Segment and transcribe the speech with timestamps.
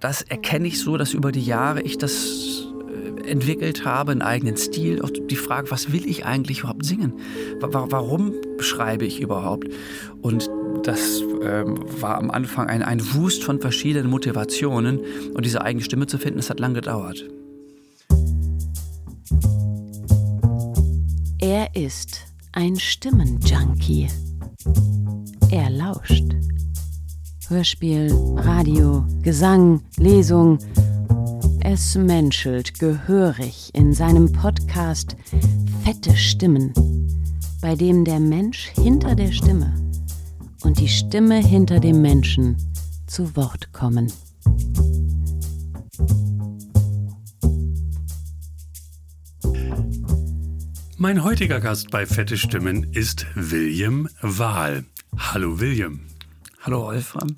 [0.00, 4.56] das erkenne ich so, dass über die Jahre ich das äh, entwickelt habe, einen eigenen
[4.56, 5.02] Stil.
[5.02, 7.14] Auch die Frage, was will ich eigentlich überhaupt singen?
[7.60, 9.68] Warum schreibe ich überhaupt?
[10.22, 10.48] Und
[10.84, 15.00] das ähm, war am Anfang ein, ein Wust von verschiedenen Motivationen.
[15.34, 17.24] Und diese eigene Stimme zu finden, das hat lange gedauert.
[21.40, 22.20] Er ist
[22.52, 24.08] ein Stimmenjunkie.
[25.50, 26.24] Er lauscht.
[27.48, 30.58] Hörspiel, Radio, Gesang, Lesung.
[31.60, 35.14] Es menschelt gehörig in seinem Podcast
[35.84, 36.72] Fette Stimmen,
[37.60, 39.74] bei dem der Mensch hinter der Stimme
[40.62, 42.56] und die Stimme hinter dem Menschen
[43.06, 44.10] zu Wort kommen.
[50.96, 54.84] Mein heutiger Gast bei Fette Stimmen ist William Wahl.
[55.18, 56.00] Hallo William.
[56.64, 57.36] Hallo Wolfram.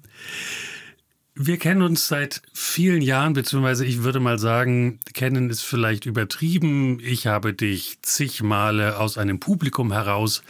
[1.34, 7.00] Wir kennen uns seit vielen Jahren, beziehungsweise ich würde mal sagen, kennen ist vielleicht übertrieben.
[7.00, 10.44] Ich habe dich zig Male aus einem Publikum heraus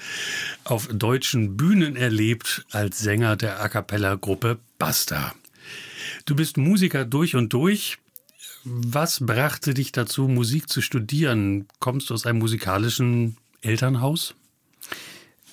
[0.64, 5.32] auf deutschen Bühnen erlebt als Sänger der A cappella-Gruppe Basta.
[6.26, 7.96] Du bist Musiker durch und durch.
[8.62, 11.66] Was brachte dich dazu, Musik zu studieren?
[11.80, 14.34] Kommst du aus einem musikalischen Elternhaus?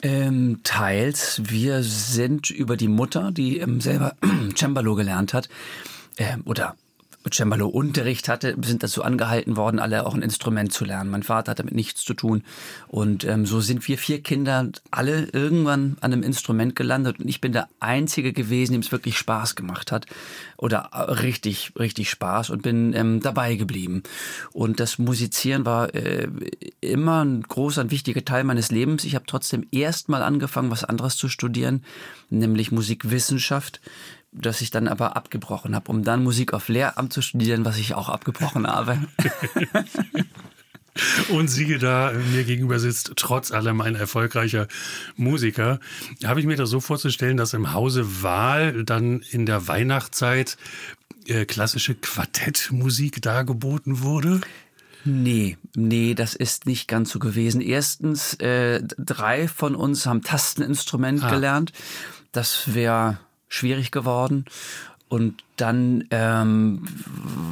[0.04, 1.42] Ähm, teils.
[1.46, 4.16] Wir sind über die Mutter, die ähm, selber
[4.56, 5.48] Cembalo gelernt hat,
[6.18, 6.76] äh, oder
[7.32, 11.10] Cembalo-Unterricht hatte, sind dazu angehalten worden, alle auch ein Instrument zu lernen.
[11.10, 12.44] Mein Vater hat damit nichts zu tun.
[12.88, 17.20] Und ähm, so sind wir vier Kinder alle irgendwann an einem Instrument gelandet.
[17.20, 20.06] Und ich bin der Einzige gewesen, dem es wirklich Spaß gemacht hat.
[20.58, 24.04] Oder äh, richtig, richtig Spaß und bin ähm, dabei geblieben.
[24.52, 26.28] Und das Musizieren war äh,
[26.82, 29.04] immer ein großer, ein wichtiger Teil meines Lebens.
[29.04, 31.84] Ich habe trotzdem erst mal angefangen, was anderes zu studieren,
[32.30, 33.82] nämlich Musikwissenschaft
[34.34, 37.94] das ich dann aber abgebrochen habe, um dann Musik auf Lehramt zu studieren, was ich
[37.94, 39.00] auch abgebrochen habe.
[41.30, 44.68] Und siehe da, mir gegenüber sitzt trotz allem ein erfolgreicher
[45.16, 45.80] Musiker.
[46.24, 50.56] Habe ich mir das so vorzustellen, dass im Hause Wahl dann in der Weihnachtszeit
[51.26, 54.42] äh, klassische Quartettmusik dargeboten wurde?
[55.06, 57.60] Nee, nee, das ist nicht ganz so gewesen.
[57.60, 61.30] Erstens, äh, drei von uns haben Tasteninstrument ah.
[61.30, 61.74] gelernt.
[62.32, 63.20] Das wäre
[63.54, 64.46] schwierig geworden.
[65.10, 66.82] Und dann ähm,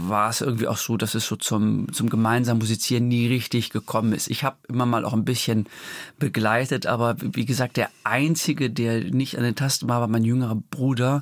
[0.07, 4.13] war es irgendwie auch so, dass es so zum, zum gemeinsamen Musizieren nie richtig gekommen
[4.13, 4.31] ist.
[4.31, 5.67] Ich habe immer mal auch ein bisschen
[6.17, 10.57] begleitet, aber wie gesagt, der Einzige, der nicht an den Tasten war, war mein jüngerer
[10.71, 11.21] Bruder,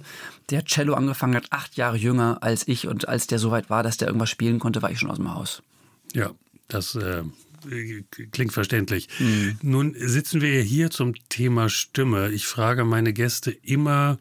[0.50, 2.88] der Cello angefangen hat, acht Jahre jünger als ich.
[2.88, 5.34] Und als der soweit war, dass der irgendwas spielen konnte, war ich schon aus dem
[5.34, 5.62] Haus.
[6.14, 6.30] Ja,
[6.70, 7.24] das äh,
[8.32, 9.10] klingt verständlich.
[9.20, 9.58] Mhm.
[9.62, 12.32] Nun sitzen wir hier zum Thema Stimme.
[12.32, 14.20] Ich frage meine Gäste immer,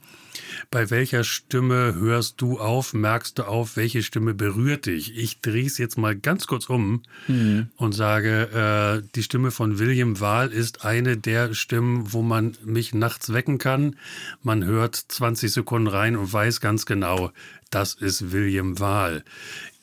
[0.70, 5.16] bei welcher Stimme hörst du auf, merkst du auf, welche Stimme berührt dich?
[5.16, 7.68] Ich drehe es jetzt mal ganz kurz um mhm.
[7.76, 12.94] und sage, äh, die Stimme von William Wahl ist eine der Stimmen, wo man mich
[12.94, 13.96] nachts wecken kann.
[14.42, 17.32] Man hört 20 Sekunden rein und weiß ganz genau,
[17.70, 19.24] das ist William Wahl.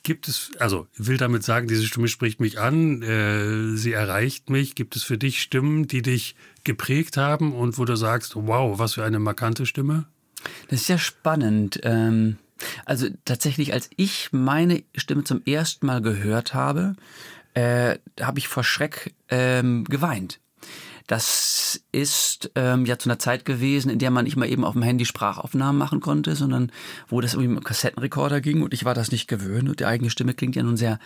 [0.06, 4.76] Gibt es, also will damit sagen, diese Stimme spricht mich an, äh, sie erreicht mich.
[4.76, 8.94] Gibt es für dich Stimmen, die dich geprägt haben und wo du sagst, wow, was
[8.94, 10.06] für eine markante Stimme?
[10.68, 11.80] Das ist ja spannend.
[11.82, 12.36] Ähm,
[12.84, 16.94] also tatsächlich, als ich meine Stimme zum ersten Mal gehört habe,
[17.54, 20.38] äh, habe ich vor Schreck ähm, geweint.
[21.06, 24.72] Das ist ähm, ja zu einer Zeit gewesen, in der man nicht mal eben auf
[24.72, 26.72] dem Handy Sprachaufnahmen machen konnte, sondern
[27.08, 29.86] wo das irgendwie mit dem Kassettenrekorder ging und ich war das nicht gewöhnt und die
[29.86, 30.98] eigene Stimme klingt ja nun sehr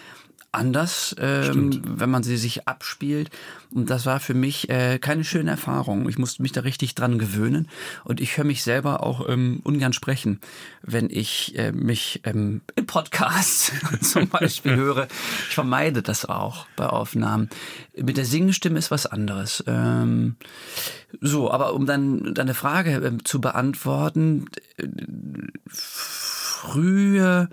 [0.52, 3.30] anders, ähm, wenn man sie sich abspielt.
[3.72, 6.08] Und das war für mich äh, keine schöne Erfahrung.
[6.08, 7.68] Ich musste mich da richtig dran gewöhnen.
[8.04, 10.40] Und ich höre mich selber auch ähm, ungern sprechen,
[10.82, 15.06] wenn ich äh, mich ähm, im Podcast zum Beispiel höre.
[15.48, 17.48] Ich vermeide das auch bei Aufnahmen.
[17.96, 19.62] Mit der Singstimme ist was anderes.
[19.68, 20.36] Ähm,
[21.20, 24.46] so, aber um dann deine Frage äh, zu beantworten,
[24.78, 24.88] äh,
[25.68, 27.48] frühe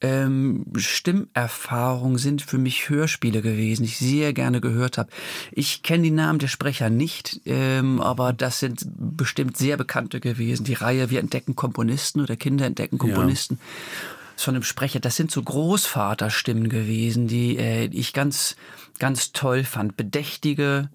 [0.00, 5.10] ähm, Stimmerfahrung sind für mich Hörspiele gewesen, die ich sehr gerne gehört habe.
[5.50, 10.64] Ich kenne die Namen der Sprecher nicht, ähm, aber das sind bestimmt sehr bekannte gewesen.
[10.64, 13.58] Die Reihe Wir entdecken Komponisten oder Kinder entdecken Komponisten.
[13.60, 14.44] Ja.
[14.44, 18.54] Von einem Sprecher, das sind so Großvaterstimmen gewesen, die äh, ich ganz,
[19.00, 19.96] ganz toll fand.
[19.96, 20.90] Bedächtige,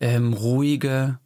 [0.00, 1.20] ähm, ruhige,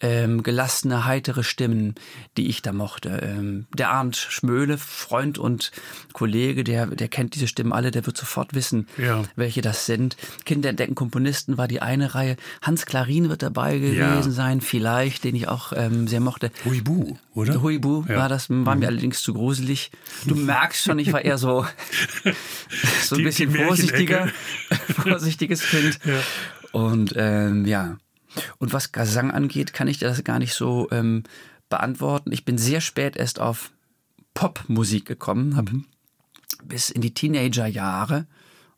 [0.00, 1.94] ähm, gelassene, heitere Stimmen,
[2.36, 3.08] die ich da mochte.
[3.22, 5.70] Ähm, der Arndt Schmöhle, Freund und
[6.12, 9.22] Kollege, der, der kennt diese Stimmen alle, der wird sofort wissen, Ja.
[9.36, 10.16] welche das sind.
[10.44, 12.36] Kinder entdecken Komponisten war die eine Reihe.
[12.62, 14.22] Hans Klarin wird dabei gewesen Ja.
[14.30, 16.50] sein, vielleicht, den ich auch ähm, sehr mochte.
[16.64, 17.62] Huibu, oder?
[17.62, 18.14] Huibu Ja.
[18.14, 18.18] Mhm.
[18.18, 19.90] war das, war mir allerdings zu gruselig.
[20.26, 21.64] Du merkst schon, ich war eher so,
[23.02, 24.28] so ein Die- bisschen die vorsichtiger,
[25.02, 25.98] vorsichtiges Kind.
[26.72, 27.96] Und ähm, ja.
[28.58, 31.24] Und was Gesang angeht, kann ich das gar nicht so ähm,
[31.68, 32.32] beantworten.
[32.32, 33.72] Ich bin sehr spät erst auf
[34.34, 35.82] Popmusik gekommen, habe
[36.64, 38.26] bis in die Teenagerjahre,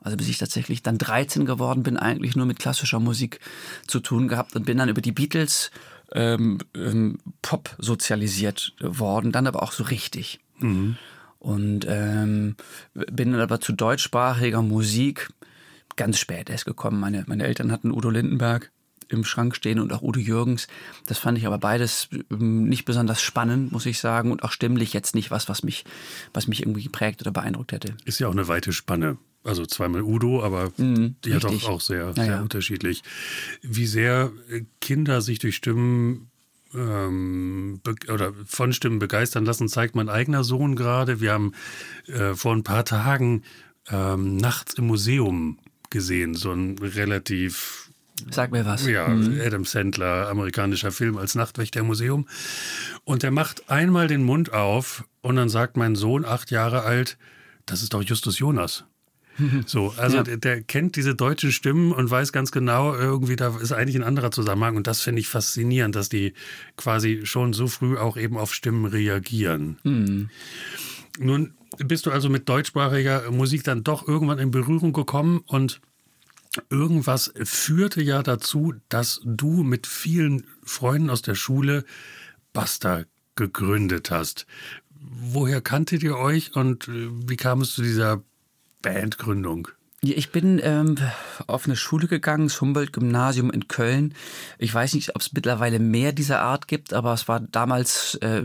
[0.01, 3.41] also bis ich tatsächlich dann 13 geworden bin, eigentlich nur mit klassischer Musik
[3.87, 5.71] zu tun gehabt und bin dann über die Beatles
[6.13, 10.41] ähm, ähm, Pop sozialisiert worden, dann aber auch so richtig.
[11.41, 12.57] Und ähm,
[12.95, 15.29] bin dann aber zu deutschsprachiger Musik
[15.97, 17.01] ganz spät erst gekommen.
[17.01, 18.71] Meine, meine Eltern hatten Udo Lindenberg
[19.09, 20.69] im Schrank stehen und auch Udo Jürgens.
[21.07, 24.93] Das fand ich aber beides ähm, nicht besonders spannend, muss ich sagen, und auch stimmlich
[24.93, 25.85] jetzt nicht was, was mich,
[26.35, 27.97] was mich irgendwie geprägt oder beeindruckt hätte.
[28.05, 29.19] Ist ja auch eine weite Spanne.
[29.45, 33.03] Also zweimal Udo, aber die hat auch, auch sehr, Ja, sehr unterschiedlich.
[33.63, 34.33] Wie sehr
[34.81, 36.31] Kinder sich durch Stimmen
[36.75, 37.81] ähm,
[38.13, 41.21] oder von Stimmen begeistern lassen, zeigt mein eigener Sohn gerade.
[41.21, 41.53] Wir haben
[42.09, 43.43] äh, vor ein paar Tagen
[43.91, 45.59] ähm, nachts im Museum
[45.91, 47.88] gesehen, so ein relativ
[48.31, 48.87] Sag mir was.
[48.87, 49.07] ja,
[49.45, 52.27] Adam Sandler, amerikanischer Film als Nachtwächter im Museum.
[53.05, 57.19] Und er macht einmal den Mund auf und dann sagt mein Sohn, acht Jahre alt,
[57.67, 58.85] das ist doch Justus Jonas.
[59.67, 60.23] So, also Ja.
[60.25, 64.03] der, der kennt diese deutschen Stimmen und weiß ganz genau, irgendwie da ist eigentlich ein
[64.03, 64.75] anderer Zusammenhang.
[64.75, 66.35] Und das finde ich faszinierend, dass die
[66.77, 69.79] quasi schon so früh auch eben auf Stimmen reagieren.
[71.21, 75.81] Nun bist du also mit deutschsprachiger Musik dann doch irgendwann in Berührung gekommen und
[76.71, 81.85] irgendwas führte ja dazu, dass du mit vielen Freunden aus der Schule
[82.53, 83.05] Basta
[83.37, 84.47] gegründet hast.
[84.91, 88.23] Woher kanntet ihr euch und äh, wie kam es zu dieser
[88.83, 89.69] Bandgründung?
[90.01, 90.97] Ich bin ähm,
[91.49, 94.15] auf eine Schule gegangen, das Humboldt-Gymnasium in Köln.
[94.57, 98.43] Ich weiß nicht, ob es mittlerweile mehr dieser Art gibt, aber es war damals äh,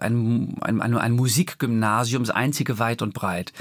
[0.00, 3.52] ein, ein, ein Musikgymnasium, das einzige weit und breit.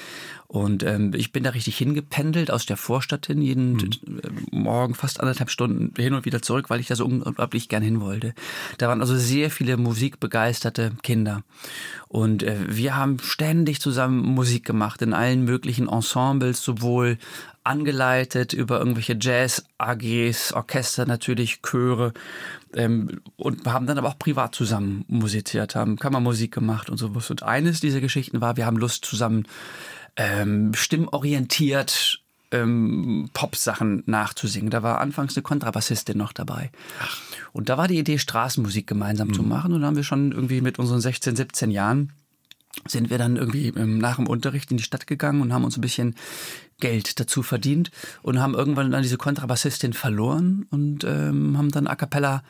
[0.54, 5.20] Und ähm, ich bin da richtig hingependelt aus der Vorstadt hin, jeden äh, Morgen fast
[5.20, 8.36] anderthalb Stunden hin und wieder zurück, weil ich da so unglaublich gern hin wollte.
[8.78, 11.42] Da waren also sehr viele musikbegeisterte Kinder.
[12.08, 17.18] Und äh, wir haben ständig zusammen Musik gemacht in allen möglichen Ensembles, sowohl
[17.64, 22.14] angeleitet über irgendwelche Jazz-AGs, Orchester natürlich, Chöre
[22.76, 27.32] ähm, und haben dann aber auch privat zusammen musiziert, haben Kammermusik gemacht und sowas.
[27.32, 29.48] Und eines dieser Geschichten war, wir haben Lust zusammen
[30.16, 34.70] ähm, stimmorientiert ähm, Pop-Sachen nachzusingen.
[34.70, 36.72] Da war anfangs eine Kontrabassistin noch dabei.
[37.52, 39.74] Und da war die Idee, Straßenmusik gemeinsam zu machen.
[39.74, 42.14] Und da haben wir schon irgendwie mit unseren 16, 17 Jahren
[42.88, 45.78] sind wir dann irgendwie ähm, nach dem Unterricht in die Stadt gegangen und haben uns
[45.78, 46.16] ein bisschen
[46.80, 47.92] Geld dazu verdient
[48.24, 52.44] und haben irgendwann dann diese Kontrabassistin verloren und ähm, haben dann a cappella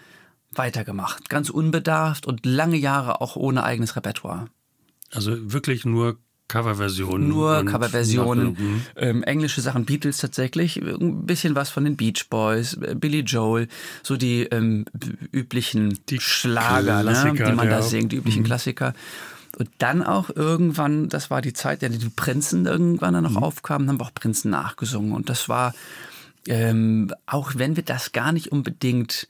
[0.51, 1.29] weitergemacht.
[1.29, 4.47] Ganz unbedarft und lange Jahre auch ohne eigenes Repertoire.
[5.11, 6.17] Also wirklich nur
[6.47, 7.27] Coverversionen.
[7.27, 8.81] Nur Coverversionen, Nachbildung.
[8.95, 13.67] ähm, englische Sachen, Beatles tatsächlich, ein bisschen was von den Beach Boys, äh, Billy Joel,
[14.03, 14.85] so die ähm,
[15.31, 17.81] üblichen Die Schlager, ne, die man da ja.
[17.81, 18.93] singt, die üblichen Klassiker.
[19.57, 23.35] Und dann auch irgendwann, das war die Zeit, in der die Prinzen irgendwann dann noch
[23.35, 25.11] aufkamen, haben wir auch Prinzen nachgesungen.
[25.11, 25.73] Und das war,
[26.47, 29.27] ähm, auch wenn wir das gar nicht unbedingt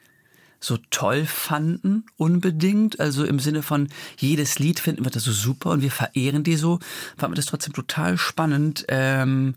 [0.63, 2.99] so toll fanden, unbedingt.
[2.99, 6.55] Also im Sinne von, jedes Lied finden wir das so super und wir verehren die
[6.55, 6.79] so,
[7.17, 9.55] fanden wir das trotzdem total spannend, ähm,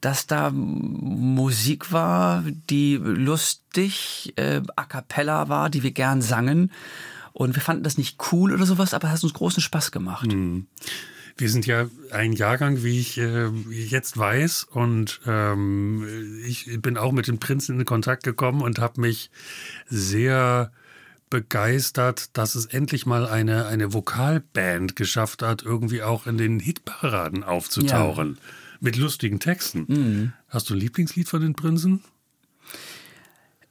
[0.00, 6.72] dass da Musik war, die lustig, äh, a cappella war, die wir gern sangen.
[7.32, 10.32] Und wir fanden das nicht cool oder sowas, aber es hat uns großen Spaß gemacht.
[11.40, 16.06] Wir sind ja ein Jahrgang, wie ich äh, jetzt weiß, und ähm,
[16.44, 19.30] ich bin auch mit den Prinzen in Kontakt gekommen und habe mich
[19.88, 20.70] sehr
[21.30, 27.42] begeistert, dass es endlich mal eine, eine Vokalband geschafft hat, irgendwie auch in den Hitparaden
[27.42, 28.38] aufzutauchen.
[28.80, 29.86] Mit lustigen Texten.
[30.48, 32.02] Hast du ein Lieblingslied von den Prinzen?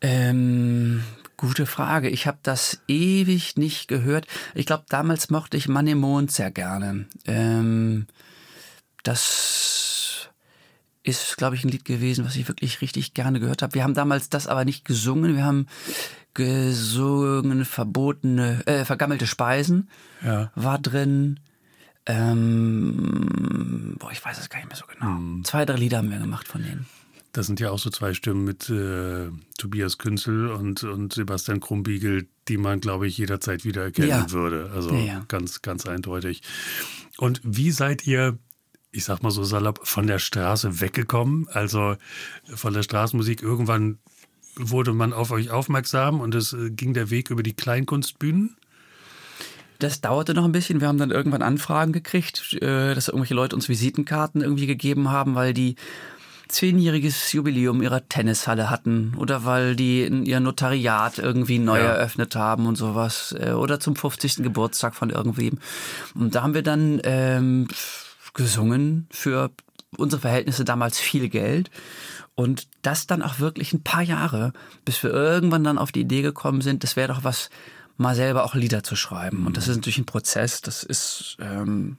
[0.01, 1.03] Ähm,
[1.39, 2.09] gute Frage.
[2.09, 4.27] Ich habe das ewig nicht gehört.
[4.55, 7.07] Ich glaube, damals mochte ich Mann im Mond sehr gerne.
[7.25, 8.07] Ähm,
[9.03, 10.29] das
[11.03, 13.73] ist, glaube ich, ein Lied gewesen, was ich wirklich richtig gerne gehört habe.
[13.73, 15.37] Wir haben damals das aber nicht gesungen.
[15.37, 15.67] Wir haben
[16.33, 19.89] gesungen verbotene, äh, vergammelte Speisen
[20.21, 20.51] Ja.
[20.55, 21.39] war drin.
[22.05, 25.41] Ähm, boah, ich weiß es gar nicht mehr so genau.
[25.43, 26.85] Zwei, drei Lieder haben wir gemacht von denen.
[27.31, 32.27] Das sind ja auch so zwei Stimmen mit äh, Tobias Künzel und, und Sebastian Krumbiegel,
[32.47, 34.31] die man, glaube ich, jederzeit wieder erkennen ja.
[34.31, 34.71] würde.
[34.73, 36.41] Also ja, ganz, ganz eindeutig.
[37.17, 38.39] Und wie seid ihr,
[38.91, 41.47] ich sag mal so salopp, von der Straße weggekommen?
[41.49, 41.97] Also
[42.45, 43.99] von der Straßenmusik irgendwann
[44.55, 48.55] wurde man auf euch aufmerksam und es äh, ging der Weg über die Kleinkunstbühnen?
[49.79, 50.81] Das dauerte noch ein bisschen.
[50.81, 55.35] Wir haben dann irgendwann Anfragen gekriegt, äh, dass irgendwelche Leute uns Visitenkarten irgendwie gegeben haben,
[55.35, 55.75] weil die
[56.49, 61.85] zehnjähriges Jubiläum ihrer Tennishalle hatten oder weil die ihr Notariat irgendwie neu ja.
[61.85, 64.37] eröffnet haben und sowas äh, oder zum 50.
[64.37, 65.59] Geburtstag von irgendwem.
[66.15, 67.67] Und da haben wir dann ähm,
[68.33, 69.51] gesungen für
[69.95, 71.69] unsere Verhältnisse damals viel Geld.
[72.35, 74.53] Und das dann auch wirklich ein paar Jahre,
[74.85, 77.49] bis wir irgendwann dann auf die Idee gekommen sind, das wäre doch was,
[77.97, 79.45] mal selber auch Lieder zu schreiben.
[79.45, 81.97] Und das ist natürlich ein Prozess, das ist ähm,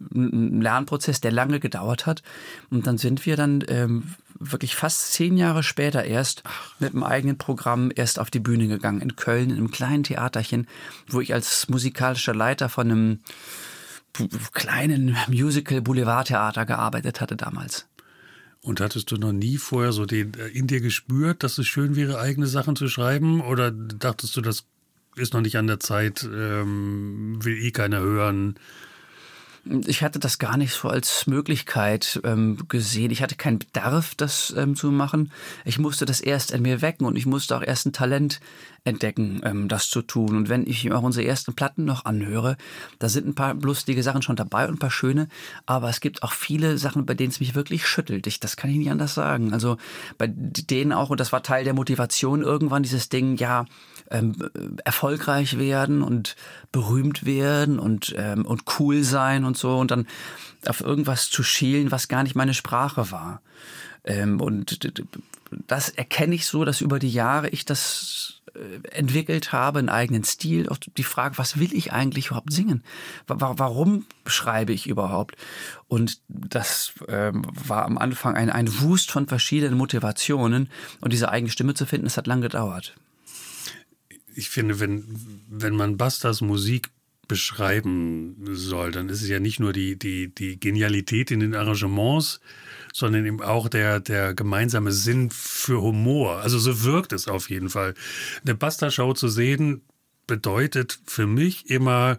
[0.00, 2.22] ein Lernprozess, der lange gedauert hat.
[2.70, 6.42] Und dann sind wir dann ähm, wirklich fast zehn Jahre später erst
[6.78, 10.66] mit einem eigenen Programm erst auf die Bühne gegangen in Köln, in einem kleinen Theaterchen,
[11.08, 13.18] wo ich als musikalischer Leiter von einem
[14.52, 17.86] kleinen Musical Boulevardtheater gearbeitet hatte damals.
[18.60, 21.96] Und hattest du noch nie vorher so den, äh, in dir gespürt, dass es schön
[21.96, 23.40] wäre, eigene Sachen zu schreiben?
[23.40, 24.64] Oder dachtest du, das
[25.16, 28.58] ist noch nicht an der Zeit, ähm, will eh keiner hören?
[29.86, 33.10] Ich hatte das gar nicht so als Möglichkeit ähm, gesehen.
[33.10, 35.30] Ich hatte keinen Bedarf, das ähm, zu machen.
[35.64, 38.40] Ich musste das erst in mir wecken und ich musste auch erst ein Talent
[38.84, 40.36] entdecken, ähm, das zu tun.
[40.36, 42.56] Und wenn ich auch unsere ersten Platten noch anhöre,
[42.98, 45.28] da sind ein paar lustige Sachen schon dabei und ein paar schöne,
[45.66, 48.26] aber es gibt auch viele Sachen, bei denen es mich wirklich schüttelt.
[48.26, 49.52] Ich, das kann ich nicht anders sagen.
[49.52, 49.76] Also
[50.16, 53.66] bei denen auch, und das war Teil der Motivation irgendwann, dieses Ding, ja,
[54.10, 54.36] ähm,
[54.84, 56.36] erfolgreich werden und
[56.72, 60.06] berühmt werden und, ähm, und cool sein und so und dann
[60.66, 63.42] auf irgendwas zu schielen, was gar nicht meine Sprache war.
[64.04, 64.78] Ähm, und
[65.66, 70.24] das erkenne ich so, dass über die Jahre ich das äh, entwickelt habe, einen eigenen
[70.24, 70.68] Stil.
[70.68, 72.82] Auch die Frage, was will ich eigentlich überhaupt singen?
[73.26, 75.36] Warum schreibe ich überhaupt?
[75.86, 80.70] Und das ähm, war am Anfang ein, ein Wust von verschiedenen Motivationen.
[81.00, 82.94] Und diese eigene Stimme zu finden, das hat lange gedauert
[84.38, 85.04] ich finde, wenn,
[85.48, 86.90] wenn man Bastas Musik
[87.26, 92.40] beschreiben soll, dann ist es ja nicht nur die, die, die Genialität in den Arrangements,
[92.94, 96.38] sondern eben auch der, der gemeinsame Sinn für Humor.
[96.38, 97.94] Also so wirkt es auf jeden Fall.
[98.44, 99.82] Eine Basta-Show zu sehen
[100.26, 102.18] bedeutet für mich immer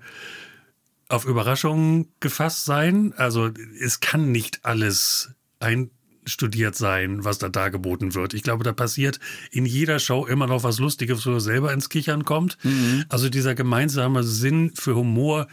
[1.07, 3.13] auf Überraschungen gefasst sein.
[3.17, 3.49] Also
[3.79, 5.89] es kann nicht alles ein
[6.25, 8.33] studiert sein, was da dargeboten wird.
[8.33, 9.19] Ich glaube, da passiert
[9.51, 12.57] in jeder Show immer noch was Lustiges, wo er selber ins Kichern kommt.
[12.63, 13.05] Mhm.
[13.09, 15.47] Also dieser gemeinsame Sinn für Humor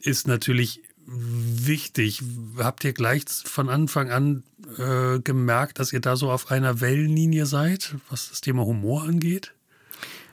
[0.00, 2.22] ist natürlich wichtig.
[2.58, 4.42] Habt ihr gleich von Anfang an
[4.76, 9.54] äh, gemerkt, dass ihr da so auf einer Wellenlinie seid, was das Thema Humor angeht?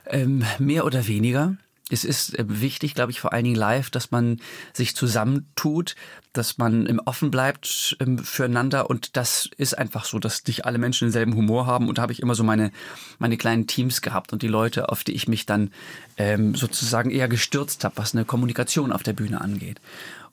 [0.06, 1.56] Ähm, mehr oder weniger.
[1.88, 4.40] Es ist äh, wichtig, glaube ich, vor allen Dingen live, dass man
[4.72, 5.94] sich zusammentut,
[6.32, 10.78] dass man im offen bleibt ähm, füreinander und das ist einfach so, dass nicht alle
[10.78, 12.72] Menschen denselben Humor haben und da habe ich immer so meine,
[13.18, 15.70] meine kleinen Teams gehabt und die Leute, auf die ich mich dann
[16.16, 19.80] ähm, sozusagen eher gestürzt habe, was eine Kommunikation auf der Bühne angeht.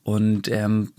[0.04, 0.92] Und ähm,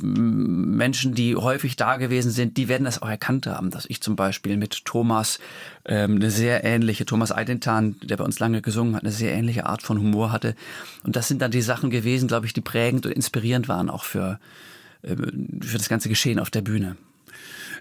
[0.00, 4.16] Menschen, die häufig da gewesen sind, die werden das auch erkannt haben, dass ich zum
[4.16, 5.38] Beispiel mit Thomas
[5.84, 9.66] ähm, eine sehr ähnliche, Thomas Eidentan, der bei uns lange gesungen hat, eine sehr ähnliche
[9.66, 10.54] Art von Humor hatte.
[11.04, 14.04] Und das sind dann die Sachen gewesen, glaube ich, die prägend und inspirierend waren auch
[14.04, 14.40] für,
[15.02, 16.96] äh, für das ganze Geschehen auf der Bühne.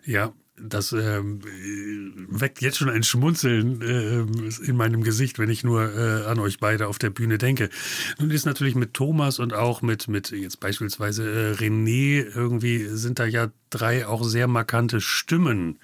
[0.06, 5.94] Ja, das äh, weckt jetzt schon ein Schmunzeln äh, in meinem Gesicht, wenn ich nur
[5.94, 7.70] äh, an euch beide auf der Bühne denke.
[8.20, 13.20] Nun ist natürlich mit Thomas und auch mit, mit jetzt beispielsweise äh, René irgendwie sind
[13.20, 15.80] da ja drei auch sehr markante Stimmen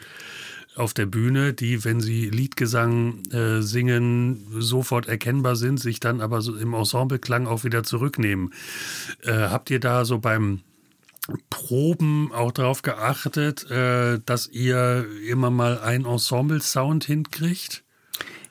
[0.75, 6.41] auf der Bühne, die, wenn sie Liedgesang äh, singen, sofort erkennbar sind, sich dann aber
[6.41, 8.53] so im Ensembleklang auch wieder zurücknehmen.
[9.23, 10.61] Äh, habt ihr da so beim
[11.49, 17.83] Proben auch darauf geachtet, äh, dass ihr immer mal einen Ensemble-Sound hinkriegt?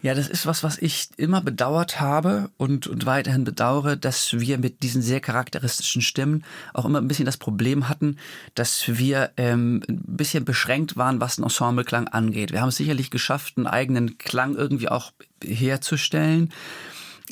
[0.05, 4.59] Ja, das ist was, was ich immer bedauert habe und, und weiterhin bedauere, dass wir
[4.59, 8.19] mit diesen sehr charakteristischen Stimmen auch immer ein bisschen das Problem hatten,
[8.55, 12.53] dass wir ähm, ein bisschen beschränkt waren, was den Ensembleklang angeht.
[12.53, 15.13] Wir haben es sicherlich geschafft, einen eigenen Klang irgendwie auch
[15.43, 16.53] herzustellen.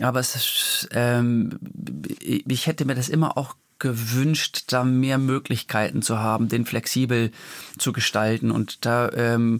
[0.00, 1.58] Aber es ähm,
[2.22, 7.33] ich hätte mir das immer auch gewünscht, da mehr Möglichkeiten zu haben, den flexibel
[7.79, 8.53] zu gestalten.
[8.53, 9.59] Und da ähm,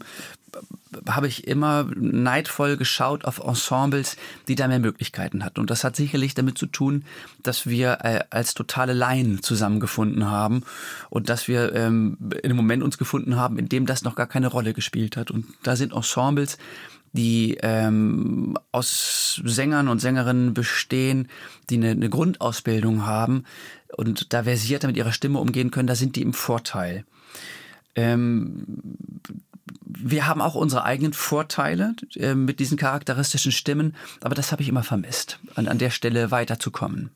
[1.09, 5.59] habe ich immer neidvoll geschaut auf Ensembles, die da mehr Möglichkeiten hatten.
[5.59, 7.05] Und das hat sicherlich damit zu tun,
[7.43, 10.62] dass wir äh, als totale Laien zusammengefunden haben
[11.11, 14.29] und dass wir ähm, in einem Moment uns gefunden haben, in dem das noch gar
[14.29, 15.33] keine Rolle gespielt hat.
[15.33, 16.59] Und da sind Ensembles,
[17.12, 21.29] die ähm, aus Sängern und Sängerinnen bestehen,
[21.69, 23.45] die eine, eine Grundausbildung haben
[23.96, 27.04] und da versierter mit ihrer Stimme umgehen können, da sind die im Vorteil.
[27.94, 28.64] Ähm,
[29.84, 34.68] wir haben auch unsere eigenen Vorteile äh, mit diesen charakteristischen Stimmen, aber das habe ich
[34.68, 37.11] immer vermisst, an, an der Stelle weiterzukommen.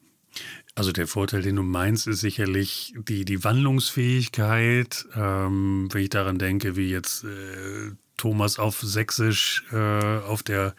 [0.75, 5.06] Also der Vorteil, den du meinst, ist sicherlich die, die Wandlungsfähigkeit.
[5.16, 10.75] Ähm, wenn ich daran denke, wie jetzt äh, Thomas auf Sächsisch äh, auf der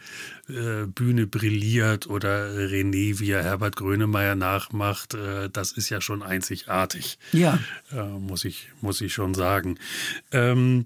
[0.49, 6.23] äh, Bühne brilliert oder René, wie er Herbert Grönemeyer nachmacht, äh, das ist ja schon
[6.23, 7.19] einzigartig.
[7.31, 7.59] Ja.
[7.91, 9.77] Äh, muss, ich, muss ich schon sagen.
[10.31, 10.85] Ähm,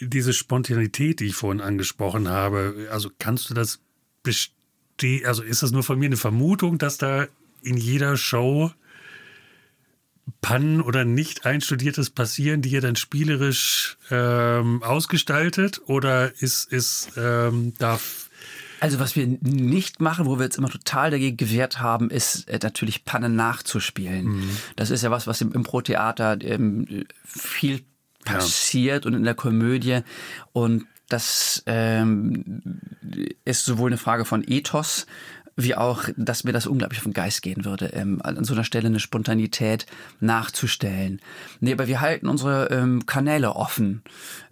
[0.00, 3.80] diese Spontanität, die ich vorhin angesprochen habe, also kannst du das
[4.22, 7.26] bestehen, also ist das nur von mir eine Vermutung, dass da
[7.62, 8.72] in jeder Show
[10.40, 15.80] Pannen oder nicht einstudiertes passieren, die ihr dann spielerisch ähm, ausgestaltet?
[15.86, 18.30] Oder ist, ist ähm, darf.
[18.80, 22.58] Also was wir nicht machen, wo wir jetzt immer total dagegen gewehrt haben, ist äh,
[22.62, 24.26] natürlich Pannen nachzuspielen.
[24.26, 24.50] Mhm.
[24.76, 27.82] Das ist ja was, was im Impro-Theater ähm, viel
[28.24, 29.08] passiert ja.
[29.08, 30.00] und in der Komödie.
[30.52, 32.80] Und das ähm,
[33.44, 35.06] ist sowohl eine Frage von Ethos,
[35.56, 38.64] wie auch, dass mir das unglaublich auf den Geist gehen würde, ähm, an so einer
[38.64, 39.86] Stelle eine Spontanität
[40.20, 41.20] nachzustellen.
[41.60, 44.02] Nee, aber wir halten unsere ähm, Kanäle offen,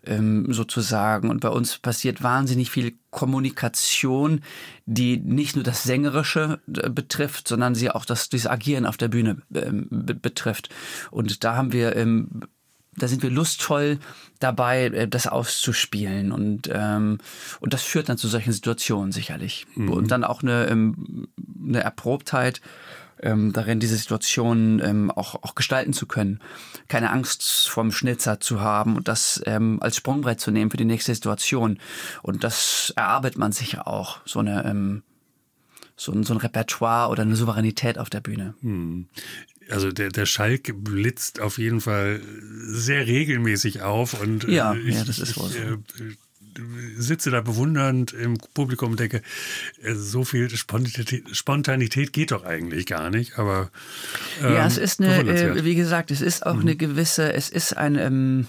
[0.05, 1.29] ähm, sozusagen.
[1.29, 4.41] Und bei uns passiert wahnsinnig viel Kommunikation,
[4.87, 9.09] die nicht nur das Sängerische äh, betrifft, sondern sie auch das, das Agieren auf der
[9.09, 10.71] Bühne ähm, betrifft.
[11.11, 12.41] Und da haben wir ähm,
[12.97, 13.99] da sind wir lustvoll
[14.41, 16.33] dabei, äh, das auszuspielen.
[16.33, 17.19] Und, ähm,
[17.61, 19.67] und das führt dann zu solchen Situationen sicherlich.
[19.75, 19.91] Mhm.
[19.91, 21.29] Und dann auch eine, ähm,
[21.67, 22.61] eine Erprobtheit
[23.21, 26.41] ähm, darin, diese Situationen ähm, auch, auch gestalten zu können.
[26.89, 30.85] Keine Angst vorm Schnitzer zu haben und das ähm, als Sprungbrett zu nehmen für die
[30.85, 31.79] nächste Situation.
[32.23, 35.03] Und das erarbeitet man sich auch, so eine ähm,
[35.97, 38.55] so ein, so ein Repertoire oder eine Souveränität auf der Bühne.
[38.63, 39.07] Hm
[39.71, 42.21] also der, der Schalk blitzt auf jeden Fall
[42.67, 45.59] sehr regelmäßig auf und äh, ja, ich, ja das ist wohl so.
[45.59, 46.17] Ich, äh,
[46.97, 49.23] sitze da bewundernd im Publikum und denke,
[49.83, 53.71] äh, so viel Spontanität, Spontanität geht doch eigentlich gar nicht, aber
[54.43, 56.61] ähm, ja, es ist eine, äh, wie gesagt, es ist auch mhm.
[56.63, 58.47] eine gewisse, es ist ein, ähm,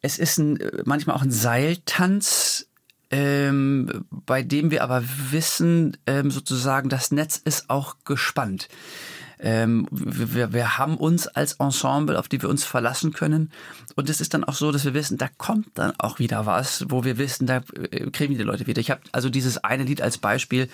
[0.00, 2.68] es ist ein, manchmal auch ein Seiltanz,
[3.10, 8.68] ähm, bei dem wir aber wissen, ähm, sozusagen, das Netz ist auch gespannt.
[9.40, 13.50] Ähm, wir, wir haben uns als Ensemble, auf die wir uns verlassen können.
[13.96, 16.84] Und es ist dann auch so, dass wir wissen, da kommt dann auch wieder was,
[16.88, 18.80] wo wir wissen, da äh, kriegen die Leute wieder.
[18.80, 20.68] Ich habe also dieses eine Lied als Beispiel,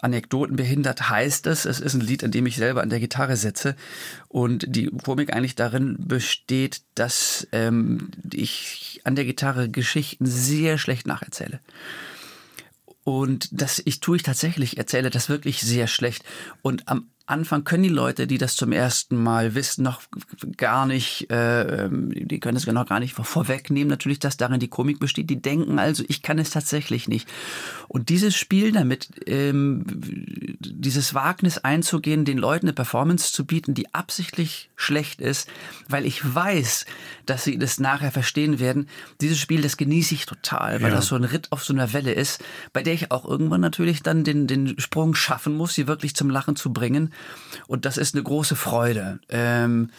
[0.00, 1.64] Anekdoten behindert heißt es.
[1.64, 3.76] Es ist ein Lied, an dem ich selber an der Gitarre sitze.
[4.28, 11.06] Und die Komik eigentlich darin besteht, dass ähm, ich an der Gitarre Geschichten sehr schlecht
[11.06, 11.60] nacherzähle.
[13.04, 16.24] Und das ich tue ich tatsächlich, erzähle das wirklich sehr schlecht.
[16.62, 20.02] Und am Anfang können die Leute, die das zum ersten Mal wissen, noch
[20.56, 24.98] gar nicht, äh, die können es noch gar nicht vorwegnehmen, natürlich, dass darin die Komik
[24.98, 25.30] besteht.
[25.30, 27.28] Die denken also, ich kann es tatsächlich nicht.
[27.88, 29.84] Und dieses Spiel damit, ähm,
[30.60, 35.48] dieses Wagnis einzugehen, den Leuten eine Performance zu bieten, die absichtlich schlecht ist,
[35.88, 36.86] weil ich weiß,
[37.26, 38.88] dass sie das nachher verstehen werden.
[39.20, 40.96] Dieses Spiel, das genieße ich total, weil ja.
[40.96, 44.02] das so ein Ritt auf so einer Welle ist, bei der ich auch irgendwann natürlich
[44.02, 47.11] dann den, den Sprung schaffen muss, sie wirklich zum Lachen zu bringen.
[47.66, 49.90] Und das ist eine große Freude, ähm,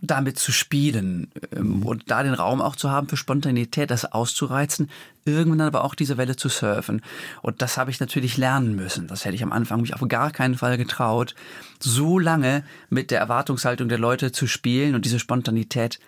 [0.00, 1.82] damit zu spielen ähm, mhm.
[1.86, 4.90] und da den Raum auch zu haben für Spontanität, das auszureizen,
[5.24, 7.02] irgendwann aber auch diese Welle zu surfen.
[7.42, 9.06] Und das habe ich natürlich lernen müssen.
[9.06, 11.34] Das hätte ich am Anfang mich auf gar keinen Fall getraut,
[11.78, 15.98] so lange mit der Erwartungshaltung der Leute zu spielen und diese Spontanität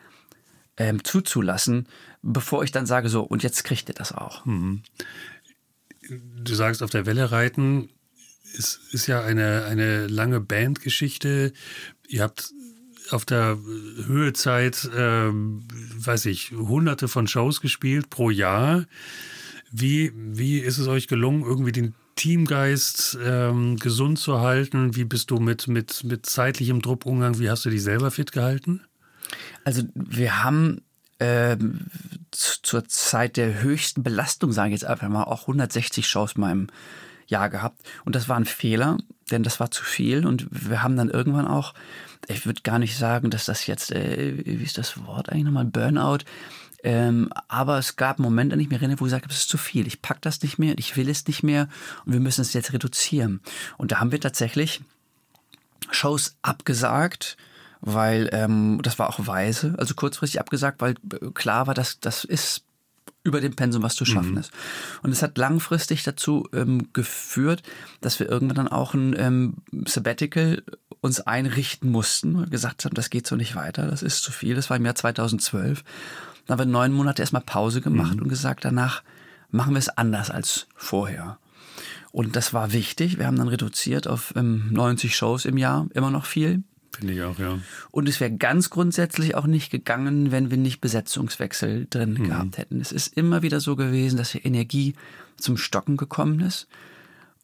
[0.77, 1.87] ähm, zuzulassen,
[2.23, 4.45] bevor ich dann sage so, und jetzt kriegt ihr das auch.
[4.45, 4.83] Mhm.
[6.09, 7.89] Du sagst, auf der Welle reiten,
[8.59, 11.53] es ist ja eine, eine lange Bandgeschichte.
[12.09, 12.53] Ihr habt
[13.11, 13.59] auf der
[14.07, 18.87] Höhezeit, ähm, weiß ich, hunderte von Shows gespielt pro Jahr.
[19.71, 24.95] Wie, wie ist es euch gelungen, irgendwie den Teamgeist ähm, gesund zu halten?
[24.95, 27.41] Wie bist du mit, mit, mit zeitlichem Druck umgegangen?
[27.41, 28.81] Wie hast du dich selber fit gehalten?
[29.65, 30.83] Also wir haben
[31.21, 31.87] ähm,
[32.31, 36.69] zur Zeit der höchsten Belastung, sage ich jetzt einfach mal, auch 160 Shows mal im
[37.27, 37.81] Jahr gehabt.
[38.05, 38.99] Und das war ein Fehler,
[39.31, 40.27] denn das war zu viel.
[40.27, 41.75] Und wir haben dann irgendwann auch,
[42.29, 45.65] ich würde gar nicht sagen, dass das jetzt, äh, wie ist das Wort eigentlich nochmal,
[45.65, 46.25] Burnout,
[46.87, 49.41] Ähm, aber es gab Momente, an die ich mich erinnere, wo ich gesagt habe, es
[49.41, 49.87] ist zu viel.
[49.87, 51.69] Ich pack das nicht mehr, ich will es nicht mehr
[52.05, 53.41] und wir müssen es jetzt reduzieren.
[53.79, 54.83] Und da haben wir tatsächlich
[55.91, 57.39] Shows abgesagt,
[57.81, 62.25] weil ähm, das war auch weise, also kurzfristig abgesagt, weil äh, klar war, dass das
[62.25, 62.65] ist
[63.25, 64.39] über dem Pensum, was zu schaffen mhm.
[64.39, 64.53] ist.
[65.03, 67.63] Und es hat langfristig dazu ähm, geführt,
[68.03, 69.55] dass wir irgendwann dann auch ein ähm,
[69.87, 70.63] Sabbatical
[71.01, 74.55] uns einrichten mussten und gesagt haben, das geht so nicht weiter, das ist zu viel.
[74.55, 75.83] Das war im Jahr 2012.
[76.47, 78.23] Dann haben wir neun Monate erstmal Pause gemacht mhm.
[78.23, 79.03] und gesagt, danach
[79.51, 81.39] machen wir es anders als vorher.
[82.13, 83.19] Und das war wichtig.
[83.19, 86.63] Wir haben dann reduziert auf ähm, 90 Shows im Jahr, immer noch viel.
[86.95, 87.59] Finde ich auch, ja.
[87.91, 92.25] Und es wäre ganz grundsätzlich auch nicht gegangen, wenn wir nicht Besetzungswechsel drin mhm.
[92.25, 92.81] gehabt hätten.
[92.81, 94.95] Es ist immer wieder so gewesen, dass die Energie
[95.37, 96.69] zum Stocken gekommen ist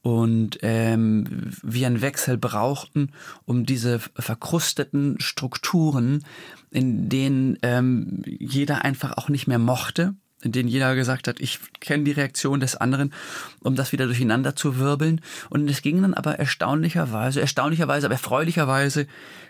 [0.02, 3.12] und ähm, wir einen Wechsel brauchten,
[3.44, 6.24] um diese verkrusteten Strukturen,
[6.70, 11.59] in denen ähm, jeder einfach auch nicht mehr mochte, in denen jeder gesagt hat, ich
[11.81, 13.12] kenne die Reaktion des anderen,
[13.61, 15.20] um das wieder durcheinander zu wirbeln.
[15.50, 19.07] Und es ging dann aber erstaunlicherweise, erstaunlicherweise, aber erfreulicherweise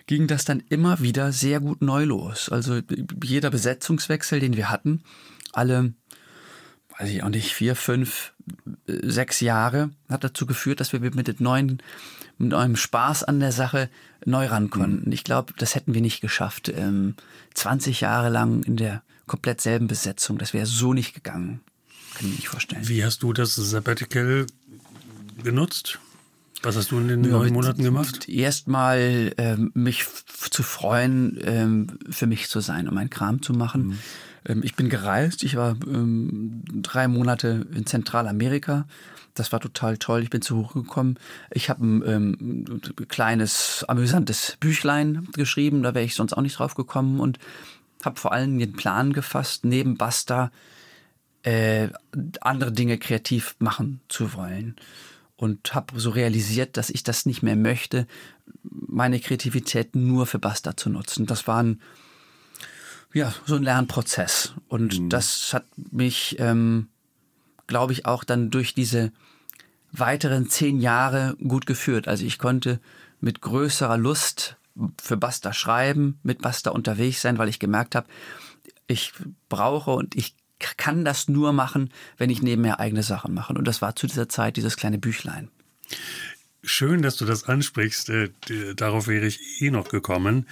[0.07, 2.49] ging das dann immer wieder sehr gut neu los.
[2.49, 2.81] Also
[3.23, 5.03] jeder Besetzungswechsel, den wir hatten,
[5.53, 5.93] alle,
[6.99, 8.33] weiß ich auch nicht, vier, fünf,
[8.87, 11.81] sechs Jahre, hat dazu geführt, dass wir mit neuen,
[12.39, 13.89] mit neuem Spaß an der Sache
[14.25, 15.07] neu ran konnten.
[15.07, 15.13] Mhm.
[15.13, 17.15] Ich glaube, das hätten wir nicht geschafft, ähm,
[17.55, 20.39] 20 Jahre lang in der komplett selben Besetzung.
[20.39, 21.61] Das wäre so nicht gegangen.
[22.15, 22.89] Kann ich mir nicht vorstellen.
[22.89, 24.47] Wie hast du das Sabbatical
[25.45, 26.01] genutzt?
[26.63, 28.29] Was hast du in den ja, neun Monaten gemacht?
[28.29, 30.05] Erstmal ähm, mich
[30.51, 33.87] zu freuen, ähm, für mich zu sein, um meinen Kram zu machen.
[33.87, 33.99] Mhm.
[34.47, 35.45] Ähm, ich bin gereist.
[35.45, 38.89] Ich war ähm, drei Monate in Zentralamerika.
[39.35, 40.25] Das war total toll.
[40.25, 41.19] Ich bin zu Hoch gekommen.
[41.53, 45.85] Ich habe ein ähm, kleines, amüsantes Büchlein geschrieben.
[45.85, 47.21] Da wäre ich sonst auch nicht drauf gekommen.
[47.21, 47.39] Und
[48.05, 50.51] habe vor allem den Plan gefasst, neben Basta
[51.43, 51.89] äh,
[52.41, 54.77] andere Dinge kreativ machen zu wollen.
[55.37, 58.07] Und habe so realisiert, dass ich das nicht mehr möchte,
[58.63, 61.25] meine Kreativität nur für Basta zu nutzen.
[61.25, 61.81] Das war ein,
[63.15, 64.53] ja, so ein Lernprozess.
[64.69, 65.09] Und mhm.
[65.09, 66.89] das hat mich, ähm,
[67.67, 69.13] glaube ich, auch dann durch diese
[69.93, 72.07] weiteren zehn Jahre gut geführt.
[72.07, 72.79] Also ich konnte
[73.21, 74.57] mit größerer Lust
[75.01, 78.07] für Basta schreiben, mit Basta unterwegs sein, weil ich gemerkt habe,
[78.87, 79.13] ich
[79.49, 80.35] brauche und ich
[80.77, 83.55] kann das nur machen, wenn ich nebenher eigene Sachen mache.
[83.55, 85.49] Und das war zu dieser Zeit dieses kleine Büchlein.
[86.63, 88.11] Schön, dass du das ansprichst.
[88.11, 88.31] Äh,
[88.77, 90.47] darauf wäre ich eh noch gekommen.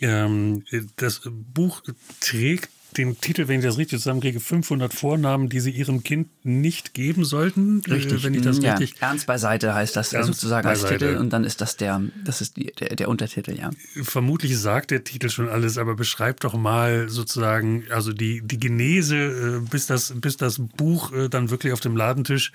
[0.00, 0.64] Ähm,
[0.96, 1.82] das Buch
[2.20, 6.94] trägt den Titel, wenn ich das richtig zusammenkriege, 500 Vornamen, die sie ihrem Kind nicht
[6.94, 7.82] geben sollten.
[7.86, 9.00] Äh, richtig, wenn ich das ja, richtig.
[9.00, 10.94] Ernst beiseite heißt das Ernst sozusagen beiseite.
[10.94, 13.70] als Titel und dann ist das der, das ist die, der, der Untertitel, ja.
[14.02, 19.16] Vermutlich sagt der Titel schon alles, aber beschreibt doch mal sozusagen, also die, die Genese,
[19.16, 22.52] äh, bis das, bis das Buch äh, dann wirklich auf dem Ladentisch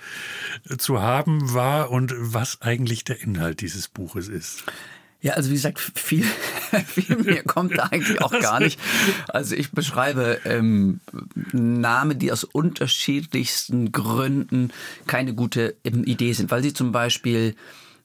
[0.78, 4.64] zu haben war und was eigentlich der Inhalt dieses Buches ist.
[5.22, 6.24] Ja, also wie gesagt, viel,
[6.86, 8.78] viel mehr kommt da eigentlich auch gar nicht.
[9.28, 11.00] Also ich beschreibe ähm,
[11.52, 14.72] Namen, die aus unterschiedlichsten Gründen
[15.06, 17.54] keine gute ähm, Idee sind, weil sie zum Beispiel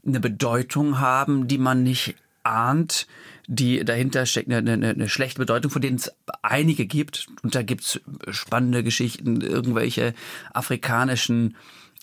[0.05, 3.07] eine Bedeutung haben, die man nicht ahnt,
[3.47, 6.11] die dahinter steckt eine, eine, eine schlechte Bedeutung, von denen es
[6.43, 7.27] einige gibt.
[7.41, 7.99] Und da gibt's
[8.29, 10.13] spannende Geschichten, irgendwelche
[10.53, 11.55] afrikanischen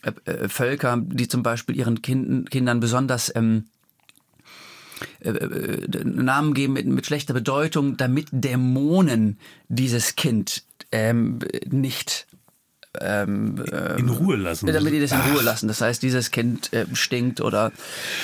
[0.03, 3.67] äh, äh, Völker, die zum Beispiel ihren kind, Kindern besonders ähm,
[5.21, 12.27] äh, äh, Namen geben mit, mit schlechter Bedeutung, damit Dämonen dieses Kind ähm, nicht
[13.01, 13.65] ähm,
[13.99, 14.67] in Ruhe lassen.
[14.67, 15.69] Damit die das in Ruhe lassen.
[15.69, 17.73] Das heißt, dieses Kind äh, stinkt oder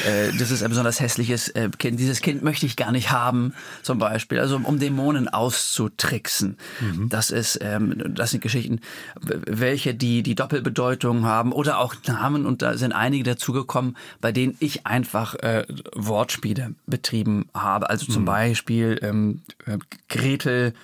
[0.07, 1.99] äh, das ist ein besonders hässliches äh, Kind.
[1.99, 4.39] Dieses Kind möchte ich gar nicht haben, zum Beispiel.
[4.39, 6.57] Also um Dämonen auszutricksen.
[6.81, 7.09] Mhm.
[7.09, 8.81] Das ist, ähm, das sind Geschichten,
[9.21, 12.47] welche die die Doppelbedeutung haben oder auch Namen.
[12.47, 17.91] Und da sind einige dazugekommen, bei denen ich einfach äh, Wortspiele betrieben habe.
[17.91, 18.27] Also zum mhm.
[18.27, 19.79] Beispiel ähm, äh,
[20.09, 20.75] Gretel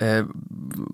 [0.00, 0.24] äh,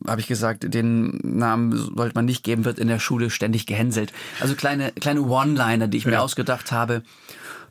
[0.07, 4.13] habe ich gesagt, den Namen sollte man nicht geben, wird in der Schule ständig gehänselt.
[4.41, 6.11] Also kleine, kleine One-Liner, die ich ja.
[6.11, 7.03] mir ausgedacht habe.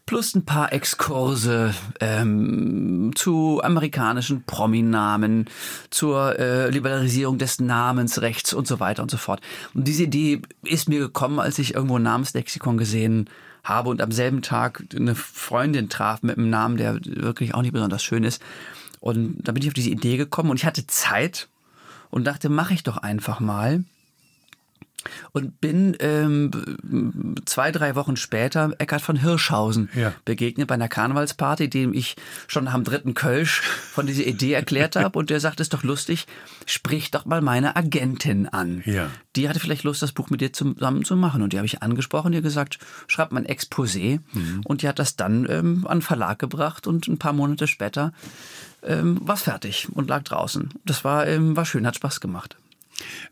[0.06, 5.46] Plus ein paar Exkurse ähm, zu amerikanischen Prominamen,
[5.90, 9.42] zur äh, Liberalisierung des Namensrechts und so weiter und so fort.
[9.74, 13.30] Und diese Idee ist mir gekommen, als ich irgendwo ein Namenslexikon gesehen
[13.64, 17.74] habe und am selben Tag eine Freundin traf mit einem Namen, der wirklich auch nicht
[17.74, 18.44] besonders schön ist.
[19.00, 21.48] Und da bin ich auf diese Idee gekommen und ich hatte Zeit
[22.10, 23.84] und dachte, mache ich doch einfach mal.
[25.34, 26.50] und bin ähm,
[27.46, 30.14] zwei, drei Wochen später Eckhard von Hirschhausen Ja.
[30.26, 32.16] begegnet bei einer Karnevalsparty, dem ich
[32.48, 35.20] schon am dritten Kölsch von dieser Idee erklärt habe.
[35.20, 36.26] Und der sagt, es ist doch lustig,
[36.66, 38.82] sprich doch mal meine Agentin an.
[38.86, 39.12] Ja.
[39.36, 41.44] Die hatte vielleicht Lust, das Buch mit dir zusammen zu machen.
[41.44, 44.22] Und die habe ich angesprochen, hat gesagt, schreib mal ein Exposé.
[44.64, 48.12] Und die hat das dann ähm, an Verlag gebracht und ein paar Monate später
[48.86, 50.70] ähm, war es fertig und lag draußen.
[50.86, 52.56] Das war, ähm, war schön, hat Spaß gemacht.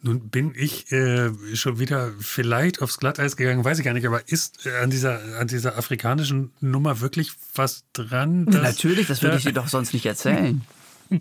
[0.02, 4.28] Nun bin ich äh, schon wieder vielleicht aufs Glatteis gegangen, weiß ich gar nicht, aber
[4.28, 8.46] ist äh, an dieser, an dieser afrikanischen Nummer wirklich was dran?
[8.48, 10.62] dass- Natürlich, das würde ich dir doch sonst nicht erzählen.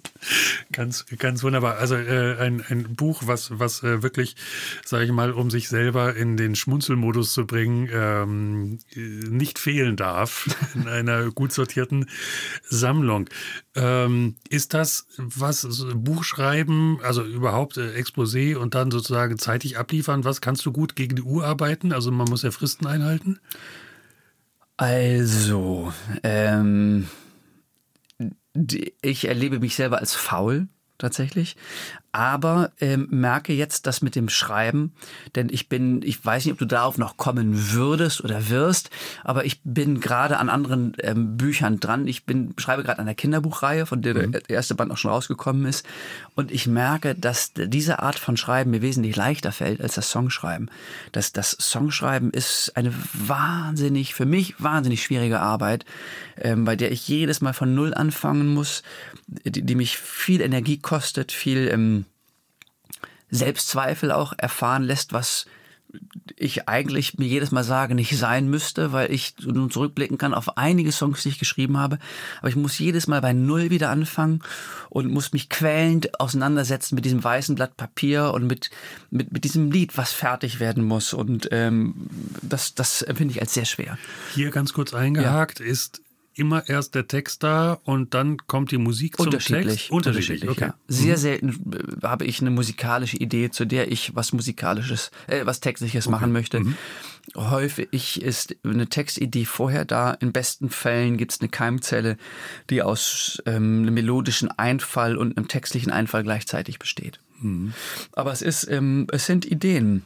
[0.72, 1.76] Ganz, ganz wunderbar.
[1.76, 4.36] Also äh, ein, ein Buch, was, was äh, wirklich,
[4.84, 9.96] sage ich mal, um sich selber in den Schmunzelmodus zu bringen, ähm, äh, nicht fehlen
[9.96, 12.06] darf in einer gut sortierten
[12.62, 13.28] Sammlung.
[13.74, 20.24] Ähm, ist das was Buchschreiben, also überhaupt äh, Exposé und dann sozusagen zeitig abliefern?
[20.24, 21.92] Was kannst du gut gegen die Uhr arbeiten?
[21.92, 23.40] Also man muss ja Fristen einhalten.
[24.76, 27.08] Also, ähm,
[28.54, 31.56] ich erlebe mich selber als faul tatsächlich,
[32.12, 34.92] aber ähm, merke jetzt das mit dem Schreiben,
[35.34, 38.90] denn ich bin, ich weiß nicht, ob du darauf noch kommen würdest oder wirst,
[39.24, 42.06] aber ich bin gerade an anderen ähm, Büchern dran.
[42.06, 45.64] Ich bin schreibe gerade an der Kinderbuchreihe, von der der erste Band auch schon rausgekommen
[45.64, 45.86] ist,
[46.34, 50.70] und ich merke, dass diese Art von Schreiben mir wesentlich leichter fällt als das Songschreiben.
[51.12, 55.86] Das, das Songschreiben ist eine wahnsinnig, für mich wahnsinnig schwierige Arbeit,
[56.36, 58.82] ähm, bei der ich jedes Mal von Null anfangen muss,
[59.26, 62.01] die, die mich viel Energie kostet, viel ähm,
[63.32, 65.46] Selbstzweifel auch erfahren lässt, was
[66.36, 70.56] ich eigentlich mir jedes Mal sage, nicht sein müsste, weil ich nun zurückblicken kann auf
[70.56, 71.98] einige Songs, die ich geschrieben habe.
[72.38, 74.40] Aber ich muss jedes Mal bei Null wieder anfangen
[74.88, 78.70] und muss mich quälend auseinandersetzen mit diesem weißen Blatt Papier und mit,
[79.10, 81.12] mit, mit diesem Lied, was fertig werden muss.
[81.12, 82.08] Und ähm,
[82.40, 83.98] das, das empfinde ich als sehr schwer.
[84.34, 86.00] Hier ganz kurz eingehakt ist
[86.34, 89.66] immer erst der Text da und dann kommt die Musik zum Unterschiedlich.
[89.66, 89.90] Text.
[89.90, 90.66] Unterschiedlich, okay.
[90.66, 90.70] Mhm.
[90.70, 90.74] ja.
[90.88, 95.60] Sehr selten äh, habe ich eine musikalische Idee, zu der ich was musikalisches, äh, was
[95.60, 96.60] textliches machen möchte.
[96.60, 96.76] Mhm.
[97.36, 100.12] Häufig ist eine Textidee vorher da.
[100.12, 102.16] In besten Fällen gibt es eine Keimzelle,
[102.68, 107.20] die aus ähm, einem melodischen Einfall und einem textlichen Einfall gleichzeitig besteht.
[107.40, 107.74] Mhm.
[108.12, 110.02] Aber es ist, ähm, es sind Ideen,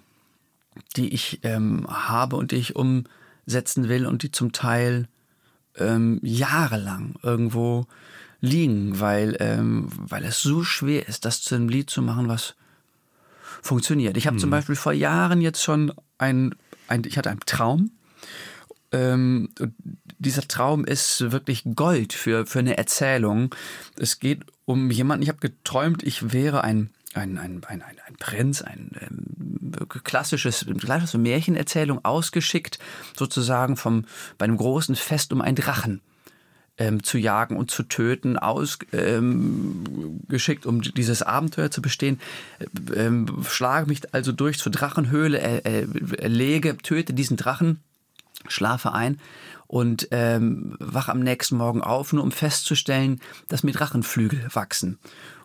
[0.97, 5.09] die ich ähm, habe und die ich umsetzen will und die zum Teil
[5.79, 7.87] ähm, jahrelang irgendwo
[8.41, 12.55] liegen, weil, ähm, weil es so schwer ist, das zu einem Lied zu machen, was
[13.63, 14.17] funktioniert.
[14.17, 16.55] Ich habe zum Beispiel vor Jahren jetzt schon ein,
[16.89, 17.91] ein ich hatte einen Traum.
[18.93, 19.51] Ähm,
[20.19, 23.55] dieser Traum ist wirklich Gold für, für eine Erzählung.
[23.97, 28.63] Es geht um jemanden, ich habe geträumt, ich wäre ein, ein, ein, ein, ein, Prinz,
[28.63, 32.79] ein ähm, klassisches, klassische Märchenerzählung ausgeschickt,
[33.17, 34.05] sozusagen vom,
[34.39, 36.01] bei einem großen Fest um einen Drachen
[36.79, 42.21] ähm, zu jagen und zu töten, ausgeschickt, ähm, um dieses Abenteuer zu bestehen.
[42.95, 45.87] Ähm, schlage mich also durch zur Drachenhöhle, er, er,
[46.19, 47.81] erlege, töte diesen Drachen,
[48.49, 49.19] schlafe ein
[49.67, 54.99] und ähm, wach am nächsten Morgen auf, nur um festzustellen, dass mir Drachenflügel wachsen.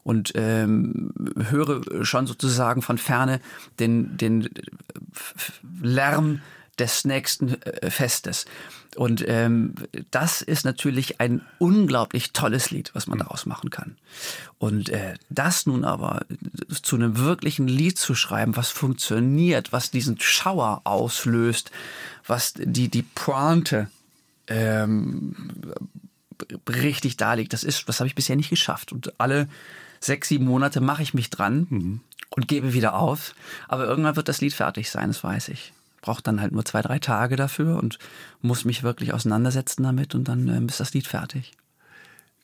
[0.04, 1.14] Und ähm,
[1.50, 3.40] höre schon sozusagen von ferne
[3.80, 4.50] den, den
[5.82, 6.42] Lärm
[6.80, 8.46] des nächsten äh, Festes.
[8.96, 9.76] Und ähm,
[10.10, 13.96] das ist natürlich ein unglaublich tolles Lied, was man daraus machen kann.
[14.58, 16.26] Und äh, das nun aber
[16.82, 21.72] zu einem wirklichen Lied zu schreiben, was funktioniert, was diesen Schauer auslöst,
[22.28, 23.90] was die, die Pointe
[24.48, 25.36] ähm,
[26.68, 28.92] richtig darlegt, das ist, das habe ich bisher nicht geschafft.
[28.92, 29.48] Und alle
[30.02, 33.34] sechs, sieben Monate mache ich mich dran und gebe wieder auf.
[33.70, 36.82] Aber irgendwann wird das Lied fertig sein, das weiß ich brauche dann halt nur zwei,
[36.82, 38.00] drei Tage dafür und
[38.42, 41.54] muss mich wirklich auseinandersetzen damit und dann ähm, ist das Lied fertig.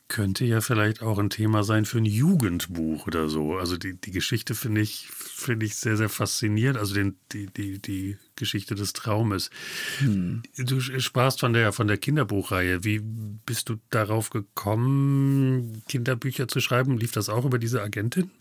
[0.10, 3.58] Könnte ja vielleicht auch ein Thema sein für ein Jugendbuch oder so.
[3.58, 6.80] Also die, die Geschichte finde ich, finde ich sehr, sehr faszinierend.
[6.80, 9.50] Also den, die, die, die Geschichte des Traumes.
[10.00, 10.44] Hm.
[10.58, 12.86] Du sprachst von der, von der Kinderbuchreihe.
[12.86, 16.98] Wie bist du darauf gekommen, Kinderbücher zu schreiben?
[16.98, 18.32] Lief das auch über diese Agentin?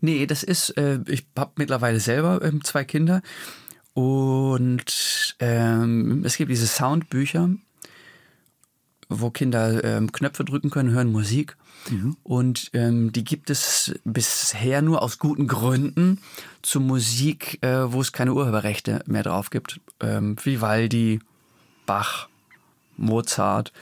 [0.00, 3.22] Nee, das ist, äh, ich habe mittlerweile selber ähm, zwei Kinder
[3.94, 7.50] und ähm, es gibt diese Soundbücher,
[9.20, 11.56] wo Kinder ähm, Knöpfe drücken können, hören Musik.
[11.90, 12.16] Mhm.
[12.22, 16.18] Und ähm, die gibt es bisher nur aus guten Gründen
[16.62, 19.80] zu Musik, äh, wo es keine Urheberrechte mehr drauf gibt.
[20.00, 21.20] Ähm, Vivaldi,
[21.86, 22.28] Bach,
[22.96, 23.72] Mozart.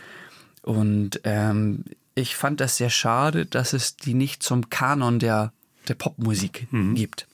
[0.62, 5.52] Und ähm, ich fand das sehr schade, dass es die nicht zum Kanon der,
[5.88, 6.94] der Popmusik mhm.
[6.94, 7.26] gibt.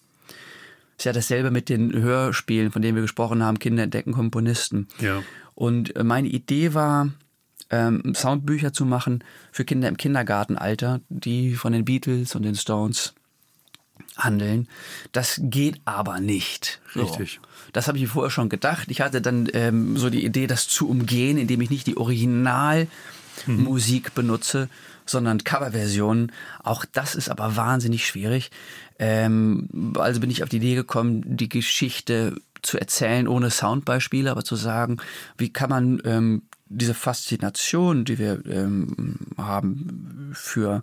[0.98, 4.88] ist ja dasselbe mit den Hörspielen, von denen wir gesprochen haben, Kinder entdecken Komponisten.
[4.98, 5.22] Ja.
[5.54, 7.10] Und meine Idee war,
[7.70, 13.14] ähm, Soundbücher zu machen für Kinder im Kindergartenalter, die von den Beatles und den Stones
[14.16, 14.68] handeln.
[15.12, 16.80] Das geht aber nicht.
[16.94, 17.02] So.
[17.02, 17.40] Richtig.
[17.72, 18.90] Das habe ich mir vorher schon gedacht.
[18.90, 24.14] Ich hatte dann ähm, so die Idee, das zu umgehen, indem ich nicht die Originalmusik
[24.14, 24.68] benutze,
[25.04, 26.32] sondern Coverversionen.
[26.62, 28.50] Auch das ist aber wahnsinnig schwierig.
[28.98, 34.44] Ähm, also bin ich auf die Idee gekommen, die Geschichte zu erzählen ohne Soundbeispiele, aber
[34.44, 34.98] zu sagen,
[35.36, 40.82] wie kann man ähm, diese Faszination, die wir ähm, haben für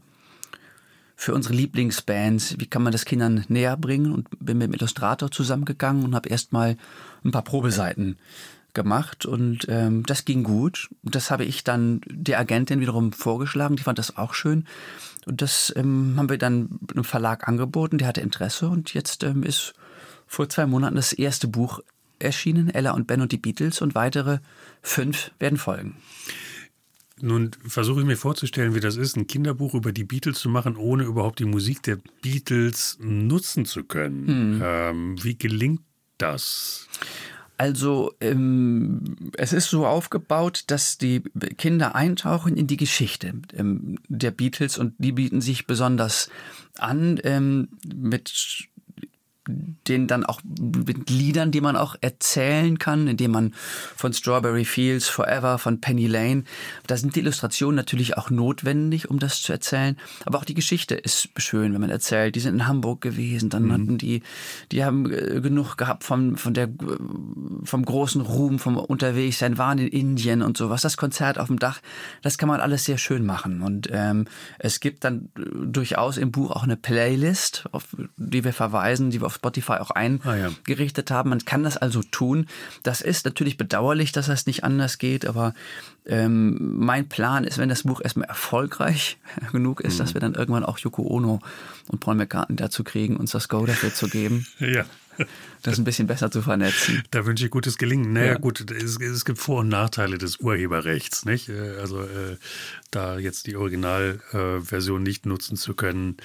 [1.15, 5.31] für unsere Lieblingsbands, wie kann man das Kindern näher bringen und bin mit dem Illustrator
[5.31, 6.75] zusammengegangen und habe erstmal
[7.23, 8.17] ein paar Probeseiten
[8.73, 10.89] gemacht und ähm, das ging gut.
[11.03, 14.65] Das habe ich dann der Agentin wiederum vorgeschlagen, die fand das auch schön.
[15.25, 19.43] Und das ähm, haben wir dann einem Verlag angeboten, der hatte Interesse und jetzt ähm,
[19.43, 19.73] ist
[20.27, 21.79] vor zwei Monaten das erste Buch
[22.23, 24.39] erschienen, Ella und Ben und die Beatles und weitere
[24.81, 25.97] fünf werden folgen.
[27.21, 30.75] Nun versuche ich mir vorzustellen, wie das ist, ein Kinderbuch über die Beatles zu machen,
[30.75, 34.27] ohne überhaupt die Musik der Beatles nutzen zu können.
[34.27, 34.61] Hm.
[34.61, 35.81] Ähm, wie gelingt
[36.17, 36.89] das?
[37.57, 41.21] Also ähm, es ist so aufgebaut, dass die
[41.57, 46.29] Kinder eintauchen in die Geschichte ähm, der Beatles und die bieten sich besonders
[46.77, 48.67] an ähm, mit
[49.47, 53.53] den dann auch mit Liedern, die man auch erzählen kann, indem man
[53.95, 56.43] von Strawberry Fields, Forever, von Penny Lane,
[56.87, 60.95] da sind die Illustrationen natürlich auch notwendig, um das zu erzählen, aber auch die Geschichte
[60.95, 63.71] ist schön, wenn man erzählt, die sind in Hamburg gewesen, dann mhm.
[63.73, 64.23] hatten die,
[64.71, 66.69] die haben äh, genug gehabt von, von der,
[67.63, 71.81] vom großen Ruhm, vom Unterwegssein, waren in Indien und sowas, das Konzert auf dem Dach,
[72.21, 73.61] das kann man alles sehr schön machen.
[73.61, 74.25] Und ähm,
[74.59, 79.27] es gibt dann durchaus im Buch auch eine Playlist, auf die wir verweisen, die wir
[79.27, 81.17] auf Spotify auch eingerichtet ah, ja.
[81.17, 81.29] haben.
[81.29, 82.47] Man kann das also tun.
[82.83, 85.53] Das ist natürlich bedauerlich, dass das nicht anders geht, aber
[86.05, 89.17] ähm, mein Plan ist, wenn das Buch erstmal erfolgreich
[89.51, 89.97] genug ist, mhm.
[89.99, 91.39] dass wir dann irgendwann auch Yoko Ono
[91.89, 94.45] und Paul McCartney dazu kriegen, uns das Go dafür zu geben.
[94.59, 94.85] Ja.
[95.61, 97.03] Das ein bisschen besser zu vernetzen.
[97.11, 98.13] Da wünsche ich gutes Gelingen.
[98.13, 98.37] Naja, ja.
[98.37, 101.49] gut, es, es, gibt Vor- und Nachteile des Urheberrechts, nicht?
[101.49, 102.37] Äh, also äh,
[102.91, 106.17] da jetzt die Originalversion äh, nicht nutzen zu können,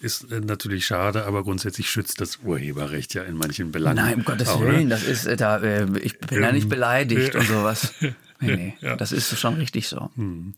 [0.00, 3.96] ist äh, natürlich schade, aber grundsätzlich schützt das Urheberrecht ja in manchen Belangen.
[3.96, 7.34] Nein, um Gottes Willen, das ist äh, da, äh, ich bin ähm, ja nicht beleidigt
[7.34, 7.94] und sowas.
[8.40, 8.96] Nee, nee, ja.
[8.96, 10.10] das ist schon richtig so.
[10.16, 10.54] Hm.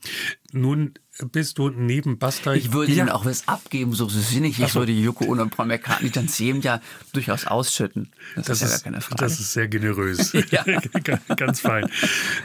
[0.52, 0.94] Nun
[1.30, 2.54] bist du neben Basta.
[2.54, 3.02] Ich würde ja.
[3.02, 4.58] ihnen auch was abgeben, so sinnig.
[4.58, 4.80] Ich so.
[4.80, 6.80] würde Joko und Paul McCartney dann jedem Jahr
[7.12, 8.12] durchaus ausschütten.
[8.34, 9.20] Das, das ist ja gar keine Frage.
[9.20, 10.32] Das ist sehr generös.
[11.36, 11.88] Ganz fein.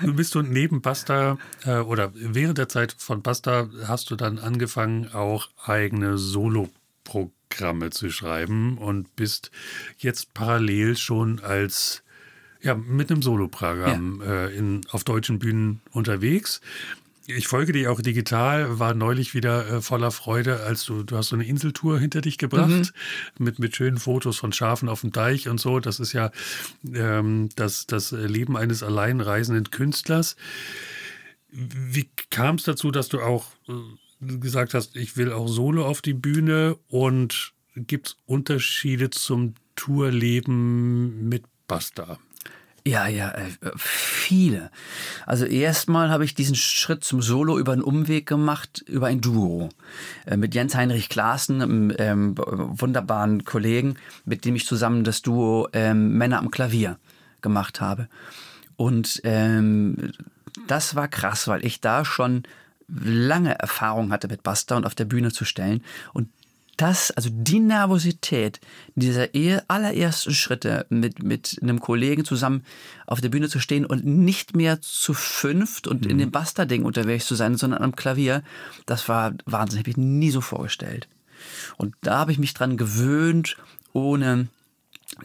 [0.02, 4.38] Nun bist du neben Basta äh, oder während der Zeit von Basta hast du dann
[4.38, 6.70] angefangen, auch eigene Solo
[7.12, 9.52] Programme zu schreiben und bist
[9.98, 12.04] jetzt parallel schon als
[12.62, 14.46] ja, mit einem Soloprogramm ja.
[14.46, 16.62] äh, in, auf deutschen Bühnen unterwegs.
[17.28, 21.30] Ich folge dir auch digital, war neulich wieder äh, voller Freude, als du, du hast
[21.30, 22.90] so eine Inseltour hinter dich gebracht mhm.
[23.38, 25.80] mit, mit schönen Fotos von Schafen auf dem Deich und so.
[25.80, 26.32] Das ist ja
[26.94, 30.36] ähm, das, das Leben eines alleinreisenden Künstlers.
[31.50, 33.74] Wie kam es dazu, dass du auch äh,
[34.22, 41.28] gesagt hast, ich will auch solo auf die Bühne und gibt es Unterschiede zum Tourleben
[41.28, 42.20] mit Basta?
[42.86, 44.72] Ja, ja, äh, viele.
[45.28, 49.70] Also erstmal habe ich diesen Schritt zum Solo über einen Umweg gemacht, über ein Duo
[50.26, 55.68] äh, mit Jens Heinrich Klaassen, einem ähm, wunderbaren Kollegen, mit dem ich zusammen das Duo
[55.74, 56.98] ähm, Männer am Klavier
[57.42, 58.08] gemacht habe.
[58.78, 60.12] Und ähm,
[60.66, 62.44] das war krass, weil ich da schon
[62.94, 65.84] lange Erfahrung hatte mit Buster und auf der Bühne zu stellen.
[66.14, 66.30] Und
[66.78, 68.60] das, also die Nervosität
[68.96, 69.28] dieser
[69.68, 72.64] allerersten Schritte mit, mit einem Kollegen zusammen
[73.06, 76.12] auf der Bühne zu stehen und nicht mehr zu fünft und mhm.
[76.12, 78.42] in dem Buster-Ding unterwegs zu sein, sondern am Klavier,
[78.86, 81.08] das war Wahnsinn, habe ich nie so vorgestellt.
[81.78, 83.58] Und da habe ich mich dran gewöhnt,
[83.94, 84.48] ohne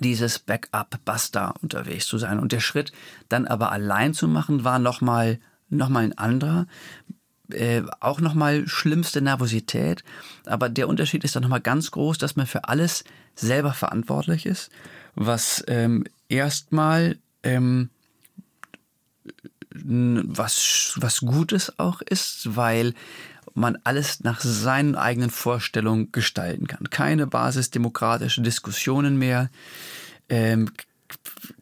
[0.00, 2.38] dieses Backup-Buster unterwegs zu sein.
[2.38, 2.92] Und der Schritt
[3.28, 6.66] dann aber allein zu machen, war nochmal noch mal ein anderer
[7.52, 10.04] äh, auch nochmal schlimmste Nervosität.
[10.46, 13.04] Aber der Unterschied ist dann nochmal ganz groß, dass man für alles
[13.34, 14.70] selber verantwortlich ist,
[15.14, 17.90] was ähm, erstmal ähm,
[19.84, 22.94] was, was Gutes auch ist, weil
[23.54, 26.90] man alles nach seinen eigenen Vorstellungen gestalten kann.
[26.90, 29.50] Keine basisdemokratische Diskussionen mehr,
[30.28, 30.70] ähm,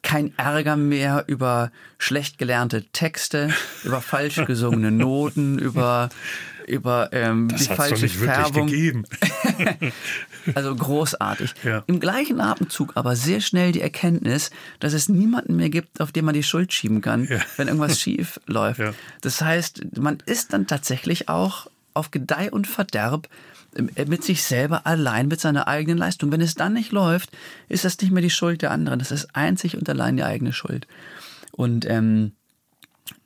[0.03, 3.51] kein Ärger mehr über schlecht gelernte Texte,
[3.85, 6.09] über falsch gesungene Noten, über
[6.67, 8.71] über ähm, das die falsche doch nicht Färbung.
[8.71, 9.05] wirklich gegeben.
[10.55, 11.55] Also großartig.
[11.65, 11.85] Ja.
[11.87, 16.27] Im gleichen Atemzug aber sehr schnell die Erkenntnis, dass es niemanden mehr gibt, auf den
[16.27, 17.39] man die Schuld schieben kann, Ja.
[17.57, 18.79] wenn irgendwas schief läuft.
[18.81, 18.93] Ja.
[19.23, 23.29] Das heißt, man ist dann tatsächlich auch auf Gedeih und Verderb
[23.77, 26.31] mit sich selber allein mit seiner eigenen Leistung.
[26.33, 27.31] Wenn es dann nicht läuft,
[27.69, 28.99] ist das nicht mehr die Schuld der anderen.
[28.99, 30.87] Das ist einzig und allein die eigene Schuld.
[31.53, 32.33] Und ähm,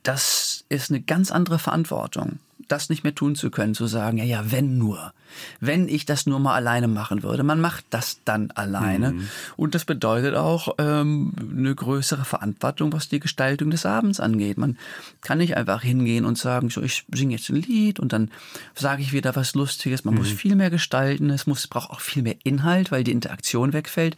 [0.03, 2.39] das ist eine ganz andere Verantwortung,
[2.71, 5.13] das nicht mehr tun zu können, zu sagen, ja, ja, wenn nur,
[5.59, 9.13] wenn ich das nur mal alleine machen würde, man macht das dann alleine.
[9.57, 14.57] Und das bedeutet auch ähm, eine größere Verantwortung, was die Gestaltung des Abends angeht.
[14.57, 14.77] Man
[15.21, 18.31] kann nicht einfach hingehen und sagen, so, ich singe jetzt ein Lied und dann
[18.75, 20.05] sage ich wieder was Lustiges.
[20.05, 23.73] Man muss viel mehr gestalten, es muss, braucht auch viel mehr Inhalt, weil die Interaktion
[23.73, 24.15] wegfällt.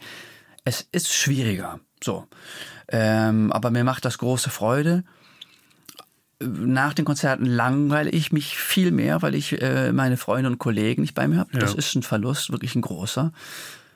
[0.64, 1.80] Es ist schwieriger.
[2.02, 2.26] So.
[2.88, 5.04] Ähm, aber mir macht das große Freude
[6.46, 11.02] nach den Konzerten langweile ich mich viel mehr, weil ich äh, meine Freunde und Kollegen
[11.02, 11.50] nicht bei mir habe.
[11.58, 11.78] Das Ja.
[11.78, 13.32] ist ein Verlust, wirklich ein großer.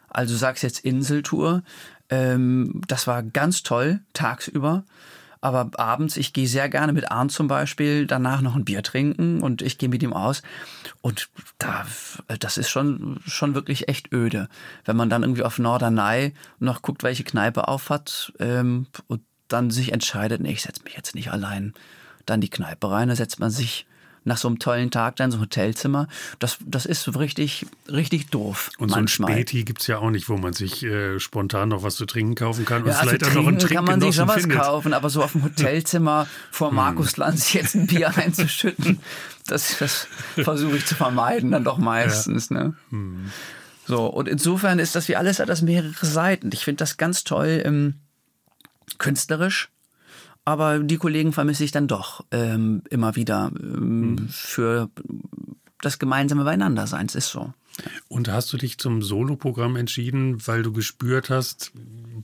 [0.08, 1.62] Also du sagst jetzt Inseltour.
[2.08, 4.84] Ähm, das war ganz toll, tagsüber.
[5.42, 9.42] Aber abends, ich gehe sehr gerne mit Arndt zum Beispiel danach noch ein Bier trinken
[9.42, 10.42] und ich gehe mit ihm aus.
[11.02, 11.28] Und
[11.58, 11.84] da,
[12.40, 14.48] das ist schon, schon wirklich echt öde.
[14.86, 19.70] Wenn man dann irgendwie auf Norderney noch guckt, welche Kneipe auf hat ähm, und dann
[19.70, 21.74] sich entscheidet, nee, ich setze mich jetzt nicht allein
[22.26, 23.86] dann die Kneipe rein, da setzt man sich
[24.26, 26.08] nach so einem tollen Tag dann in so ein Hotelzimmer.
[26.40, 28.70] Das, das ist so richtig, richtig doof.
[28.76, 29.28] Und manchmal.
[29.28, 31.94] so ein Späti gibt es ja auch nicht, wo man sich äh, spontan noch was
[31.94, 34.16] zu trinken kaufen kann und Ja, also vielleicht auch noch einen trinken kann man sich
[34.16, 34.58] schon was findet.
[34.58, 38.98] kaufen, aber so auf dem Hotelzimmer vor Markusland sich jetzt ein Bier einzuschütten,
[39.46, 42.50] das, das versuche ich zu vermeiden dann doch meistens.
[42.50, 42.74] Ne?
[43.86, 46.50] So, und insofern ist das wie alles hat das mehrere Seiten.
[46.52, 47.94] Ich finde das ganz toll ähm,
[48.98, 49.68] künstlerisch,
[50.46, 54.88] aber die Kollegen vermisse ich dann doch ähm, immer wieder ähm, für
[55.82, 57.06] das gemeinsame Beieinandersein.
[57.06, 57.52] Es ist so.
[58.08, 61.72] Und hast du dich zum Soloprogramm entschieden, weil du gespürt hast,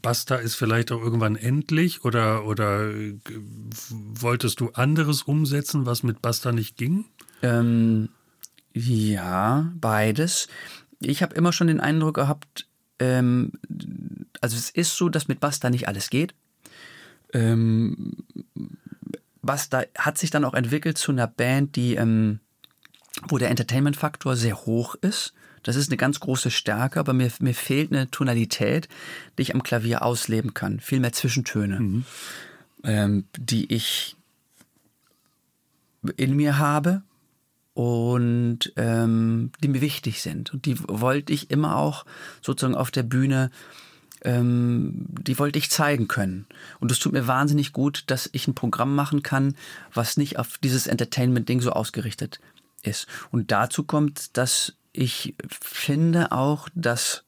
[0.00, 3.18] Basta ist vielleicht auch irgendwann endlich oder, oder äh,
[3.90, 7.04] wolltest du anderes umsetzen, was mit Basta nicht ging?
[7.42, 8.08] Ähm,
[8.72, 10.46] ja, beides.
[11.00, 12.68] Ich habe immer schon den Eindruck gehabt,
[13.00, 13.52] ähm,
[14.40, 16.34] also es ist so, dass mit Basta nicht alles geht.
[17.32, 18.24] Ähm,
[19.42, 22.40] Basta hat sich dann auch entwickelt zu einer Band, die, ähm,
[23.28, 25.34] wo der Entertainment-Faktor sehr hoch ist.
[25.62, 28.88] Das ist eine ganz große Stärke, aber mir, mir fehlt eine Tonalität,
[29.36, 30.80] die ich am Klavier ausleben kann.
[30.80, 32.02] Viel mehr Zwischentöne,
[32.84, 34.16] ähm, die ich
[36.16, 37.02] in mir habe
[37.74, 40.52] und ähm, die mir wichtig sind.
[40.52, 42.04] Und die wollte ich immer auch
[42.40, 43.50] sozusagen auf der Bühne,
[44.24, 46.46] ähm, die wollte ich zeigen können.
[46.80, 49.56] Und es tut mir wahnsinnig gut, dass ich ein Programm machen kann,
[49.92, 52.40] was nicht auf dieses Entertainment-Ding so ausgerichtet
[52.82, 53.06] ist.
[53.30, 57.24] Und dazu kommt, dass ich finde auch, dass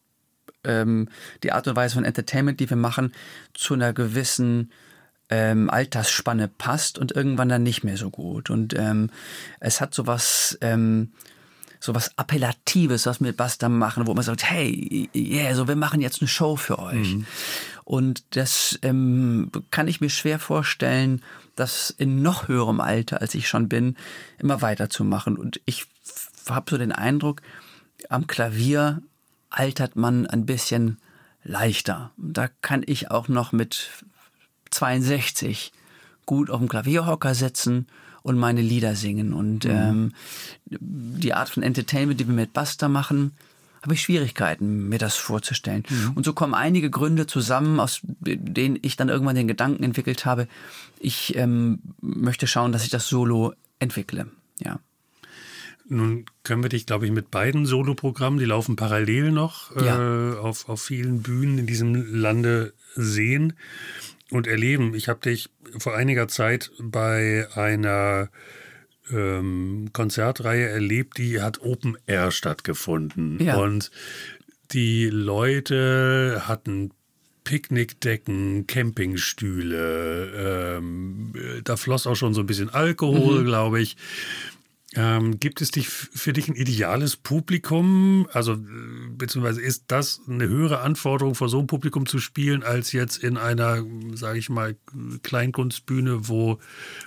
[0.64, 1.08] ähm,
[1.42, 3.12] die Art und Weise von Entertainment, die wir machen,
[3.54, 4.70] zu einer gewissen
[5.30, 8.50] ähm, Altersspanne passt und irgendwann dann nicht mehr so gut.
[8.50, 9.10] Und ähm,
[9.60, 11.12] es hat sowas, ähm,
[11.84, 16.00] sowas Appellatives, was wir mit Basta machen, wo man sagt, hey, yeah, so wir machen
[16.00, 17.16] jetzt eine Show für euch.
[17.84, 21.20] Und das ähm, kann ich mir schwer vorstellen,
[21.56, 23.96] das in noch höherem Alter, als ich schon bin,
[24.38, 25.36] immer weiterzumachen.
[25.36, 25.84] Und ich
[26.48, 27.42] habe so den Eindruck,
[28.08, 29.02] am Klavier
[29.50, 30.96] altert man ein bisschen
[31.42, 32.12] leichter.
[32.16, 33.90] Da kann ich auch noch mit
[34.70, 35.70] 62
[36.24, 37.88] gut auf dem Klavierhocker sitzen
[38.24, 39.32] und meine Lieder singen.
[39.34, 40.12] Und ähm,
[40.66, 43.32] die Art von Entertainment, die wir mit Basta machen,
[43.82, 45.84] habe ich Schwierigkeiten, mir das vorzustellen.
[46.14, 50.48] Und so kommen einige Gründe zusammen, aus denen ich dann irgendwann den Gedanken entwickelt habe,
[50.98, 54.26] ich ähm, möchte schauen, dass ich das Solo entwickle.
[54.58, 54.80] Ja.
[55.86, 60.32] Nun können wir dich, glaube ich, mit beiden Soloprogrammen, die laufen parallel noch Ja.
[60.32, 63.52] äh, auf, auf vielen Bühnen in diesem Lande sehen
[64.30, 64.94] und erleben.
[64.94, 68.30] Ich habe dich vor einiger Zeit bei einer
[69.10, 73.42] ähm, Konzertreihe erlebt, die hat Open Air stattgefunden.
[73.42, 73.56] Ja.
[73.56, 73.90] Und
[74.72, 76.90] die Leute hatten
[77.44, 83.98] Picknickdecken, Campingstühle, ähm, da floss auch schon so ein bisschen Alkohol, glaube ich.
[84.96, 88.28] Ähm, gibt es dich für dich ein ideales Publikum?
[88.32, 88.58] Also, äh,
[89.10, 93.36] beziehungsweise ist das eine höhere Anforderung, vor so einem Publikum zu spielen, als jetzt in
[93.36, 93.84] einer,
[94.14, 94.76] sage ich mal,
[95.22, 96.58] Kleinkunstbühne, wo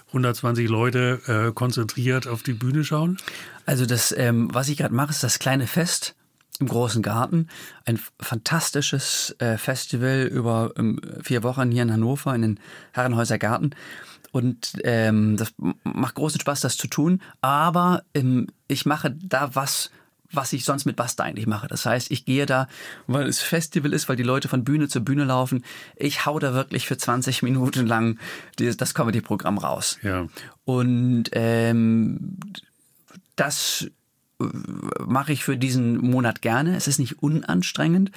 [0.07, 3.17] 120 Leute äh, konzentriert auf die Bühne schauen?
[3.65, 6.15] Also das, ähm, was ich gerade mache, ist das kleine Fest
[6.59, 7.47] im großen Garten.
[7.85, 12.59] Ein fantastisches äh, Festival über ähm, vier Wochen hier in Hannover in den
[12.93, 13.71] Herrenhäuser Garten.
[14.37, 15.51] Und ähm, das
[15.83, 17.23] macht großen Spaß, das zu tun.
[17.41, 19.89] Aber ähm, ich mache da was,
[20.31, 21.67] was ich sonst mit Basta eigentlich mache.
[21.67, 22.67] Das heißt, ich gehe da,
[23.07, 25.65] weil es Festival ist, weil die Leute von Bühne zu Bühne laufen.
[25.95, 28.19] Ich hau da wirklich für 20 Minuten lang
[28.57, 29.97] das Comedy-Programm raus.
[30.03, 30.27] Ja.
[30.63, 32.37] Und ähm,
[33.35, 33.89] das
[34.39, 34.45] äh,
[35.03, 36.75] mache ich für diesen Monat gerne.
[36.75, 38.11] Es ist nicht unanstrengend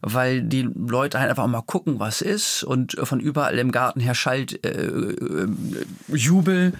[0.00, 4.14] weil die Leute halt einfach mal gucken, was ist und von überall im Garten her
[4.14, 5.48] schallt äh, äh,
[6.08, 6.72] Jubel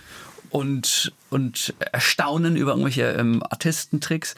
[0.50, 4.34] und, und Erstaunen über irgendwelche ähm, Artistentricks.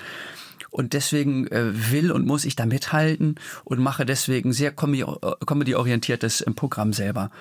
[0.70, 6.54] Und deswegen äh, will und muss ich da mithalten und mache deswegen sehr comedy-orientiertes ähm,
[6.54, 7.32] Programm selber.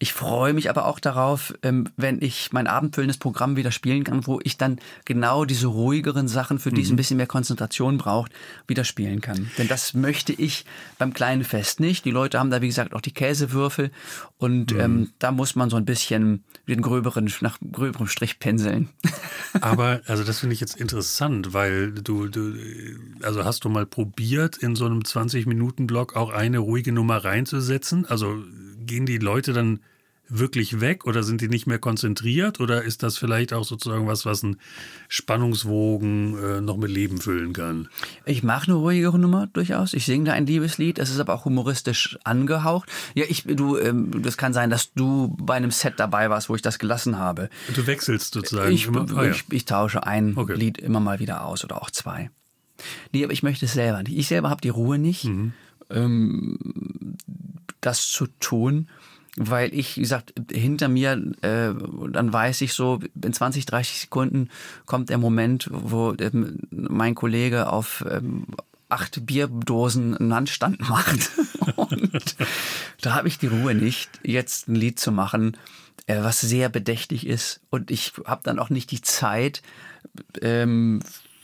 [0.00, 4.26] Ich freue mich aber auch darauf, ähm, wenn ich mein abendfüllendes Programm wieder spielen kann,
[4.28, 6.96] wo ich dann genau diese ruhigeren Sachen, für die es ein mhm.
[6.96, 8.30] bisschen mehr Konzentration braucht,
[8.68, 9.50] wieder spielen kann.
[9.58, 10.64] Denn das möchte ich
[10.98, 12.04] beim kleinen Fest nicht.
[12.04, 13.90] Die Leute haben da, wie gesagt, auch die Käsewürfel
[14.36, 14.80] und mhm.
[14.80, 18.90] ähm, da muss man so ein bisschen den gröberen, nach gröberem Strich pinseln.
[19.60, 22.54] Aber, also das finde ich jetzt interessant, weil du, du,
[23.22, 28.06] also hast du mal probiert, in so einem 20-Minuten-Block auch eine ruhige Nummer reinzusetzen?
[28.06, 28.44] Also
[28.86, 29.80] gehen die Leute dann
[30.28, 34.26] wirklich weg oder sind die nicht mehr konzentriert oder ist das vielleicht auch sozusagen was,
[34.26, 34.58] was ein
[35.08, 37.88] Spannungswogen äh, noch mit Leben füllen kann?
[38.24, 39.94] Ich mache eine ruhigere Nummer durchaus.
[39.94, 40.98] Ich singe da ein Liebeslied.
[40.98, 42.90] Es ist aber auch humoristisch angehaucht.
[43.14, 46.54] Ja, ich, du, ähm, das kann sein, dass du bei einem Set dabei warst, wo
[46.54, 47.48] ich das gelassen habe.
[47.74, 48.72] Du wechselst sozusagen.
[48.72, 49.30] Ich, immer, ah, ja.
[49.30, 50.54] ich, ich tausche ein okay.
[50.54, 52.30] Lied immer mal wieder aus oder auch zwei.
[53.12, 54.16] Nee, aber ich möchte es selber nicht.
[54.16, 55.24] Ich selber habe die Ruhe nicht.
[55.24, 55.52] Mhm.
[55.90, 56.58] Ähm,
[57.80, 58.88] das zu tun,
[59.38, 61.12] weil ich, wie gesagt, hinter mir,
[61.42, 61.72] äh,
[62.10, 64.50] dann weiß ich so, in 20, 30 Sekunden
[64.84, 68.46] kommt der Moment, wo ähm, mein Kollege auf ähm,
[68.88, 71.30] acht Bierdosen einen Handstand macht.
[71.76, 72.36] Und
[73.00, 75.56] da habe ich die Ruhe nicht, jetzt ein Lied zu machen,
[76.06, 77.60] äh, was sehr bedächtig ist.
[77.70, 79.62] Und ich habe dann auch nicht die Zeit,
[80.42, 81.00] ähm,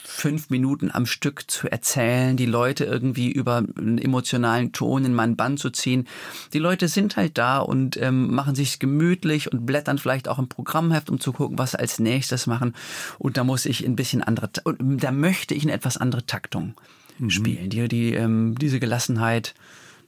[0.06, 5.36] fünf Minuten am Stück zu erzählen, die Leute irgendwie über einen emotionalen Ton in meinen
[5.36, 6.06] Bann zu ziehen.
[6.52, 10.48] Die Leute sind halt da und ähm, machen sich gemütlich und blättern vielleicht auch im
[10.48, 12.74] Programmheft, um zu gucken, was sie als nächstes machen.
[13.18, 16.74] Und da muss ich ein bisschen andere, da möchte ich eine etwas andere Taktung
[17.18, 17.30] mhm.
[17.30, 17.70] spielen.
[17.70, 19.54] Die, die, ähm, diese Gelassenheit,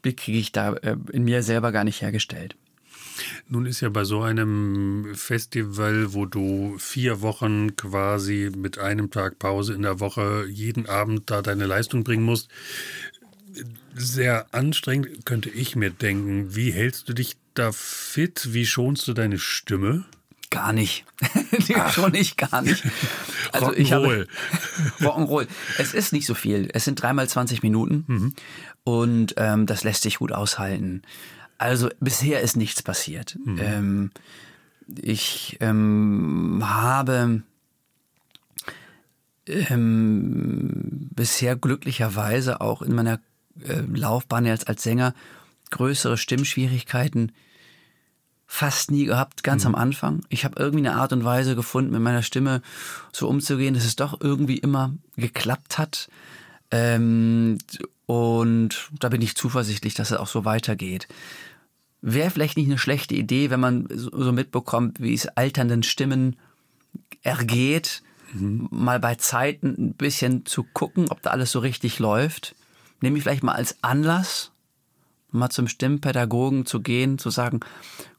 [0.05, 2.57] die kriege ich da äh, in mir selber gar nicht hergestellt.
[3.49, 9.39] Nun ist ja bei so einem Festival, wo du vier Wochen quasi mit einem Tag
[9.39, 12.49] Pause in der Woche jeden Abend da deine Leistung bringen musst,
[13.95, 16.55] sehr anstrengend, könnte ich mir denken.
[16.55, 18.49] Wie hältst du dich da fit?
[18.53, 20.05] Wie schonst du deine Stimme?
[20.51, 21.05] Gar nicht.
[21.93, 22.85] Schon nicht, gar nicht.
[23.53, 24.27] Also ich habe
[25.01, 25.47] Rock'n'Roll.
[25.79, 26.69] Es ist nicht so viel.
[26.75, 28.35] Es sind dreimal 20 Minuten mhm.
[28.85, 31.03] und ähm, das lässt sich gut aushalten.
[31.59, 33.39] Also bisher ist nichts passiert.
[33.45, 33.59] Mhm.
[33.61, 34.11] Ähm,
[35.03, 37.43] ich ähm, habe
[39.47, 43.21] ähm, bisher glücklicherweise auch in meiner
[43.63, 45.15] äh, Laufbahn jetzt als Sänger
[45.71, 47.33] größere Stimmschwierigkeiten
[48.47, 49.75] fast nie gehabt, ganz mhm.
[49.75, 50.21] am Anfang.
[50.29, 52.63] Ich habe irgendwie eine Art und Weise gefunden, mit meiner Stimme
[53.13, 56.09] so umzugehen, dass es doch irgendwie immer geklappt hat.
[56.71, 57.59] Ähm,
[58.07, 61.09] und da bin ich zuversichtlich, dass es auch so weitergeht.
[62.01, 66.37] Wäre vielleicht nicht eine schlechte Idee, wenn man so mitbekommt, wie es alternden Stimmen
[67.23, 68.03] ergeht,
[68.33, 68.69] mhm.
[68.71, 72.55] mal bei Zeiten ein bisschen zu gucken, ob da alles so richtig läuft.
[73.01, 74.53] Nehme ich vielleicht mal als Anlass,
[75.31, 77.61] mal zum Stimmpädagogen zu gehen, zu sagen,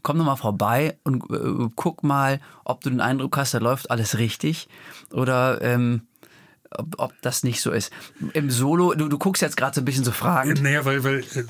[0.03, 3.89] komm doch mal vorbei und äh, guck mal, ob du den Eindruck hast, da läuft
[3.89, 4.67] alles richtig
[5.11, 6.01] oder ähm,
[6.71, 7.91] ob, ob, das nicht so ist.
[8.33, 10.53] Im Solo, du, du guckst jetzt gerade so ein bisschen so Fragen.
[10.61, 11.43] Naja, weil, weil äh,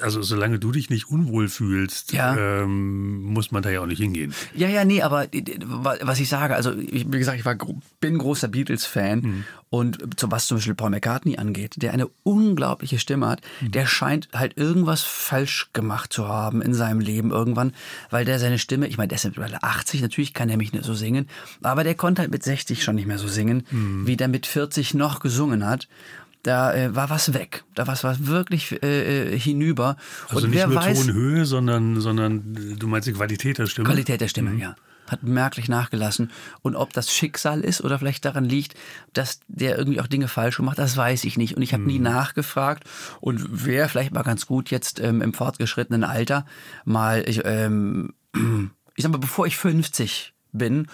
[0.00, 2.36] also solange du dich nicht unwohl fühlst, ja.
[2.36, 4.34] ähm, muss man da ja auch nicht hingehen.
[4.54, 5.26] Ja, ja, nee, aber
[6.00, 7.56] was ich sage, also ich, wie gesagt, ich war,
[8.00, 9.44] bin großer Beatles-Fan mhm.
[9.70, 13.72] und was zum Beispiel Paul McCartney angeht, der eine unglaubliche Stimme hat, mhm.
[13.72, 17.72] der scheint halt irgendwas falsch gemacht zu haben in seinem Leben irgendwann,
[18.10, 20.84] weil der seine Stimme, ich meine, der ist mittlerweile 80, natürlich kann er mich nicht
[20.84, 21.28] so singen,
[21.62, 24.06] aber der konnte halt mit 60 schon nicht mehr so singen, mhm.
[24.06, 25.88] wie der mit 40 noch gesungen hat
[26.46, 27.64] da äh, war was weg.
[27.74, 29.96] Da war was wirklich äh, äh, hinüber.
[30.28, 33.88] Also und nicht nur weiß, Tonhöhe, sondern, sondern äh, du meinst die Qualität der Stimme?
[33.88, 34.58] Qualität der Stimme, mhm.
[34.58, 34.76] ja.
[35.08, 36.30] Hat merklich nachgelassen.
[36.62, 38.74] Und ob das Schicksal ist oder vielleicht daran liegt,
[39.12, 41.56] dass der irgendwie auch Dinge falsch macht, das weiß ich nicht.
[41.56, 41.88] Und ich habe mhm.
[41.88, 42.84] nie nachgefragt.
[43.20, 46.46] Und wäre vielleicht mal ganz gut jetzt ähm, im fortgeschrittenen Alter
[46.84, 48.14] mal, ich, ähm,
[48.94, 50.86] ich sag mal, bevor ich 50 bin,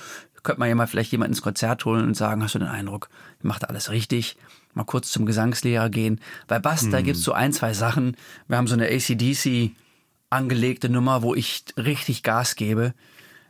[0.43, 3.09] könnte man ja mal vielleicht jemanden ins Konzert holen und sagen, hast du den Eindruck,
[3.43, 4.37] macht alles richtig?
[4.75, 6.21] Mal kurz zum Gesangslehrer gehen.
[6.47, 6.91] Bei Bass, hm.
[6.91, 8.17] da gibt's so ein, zwei Sachen.
[8.49, 9.73] Wir haben so eine ACDC
[10.31, 12.95] angelegte Nummer, wo ich richtig Gas gebe.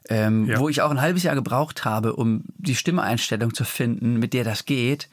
[0.08, 0.58] ähm, ja.
[0.58, 4.42] wo ich auch ein halbes Jahr gebraucht habe, um die Stimmeinstellung zu finden, mit der
[4.42, 5.08] das geht.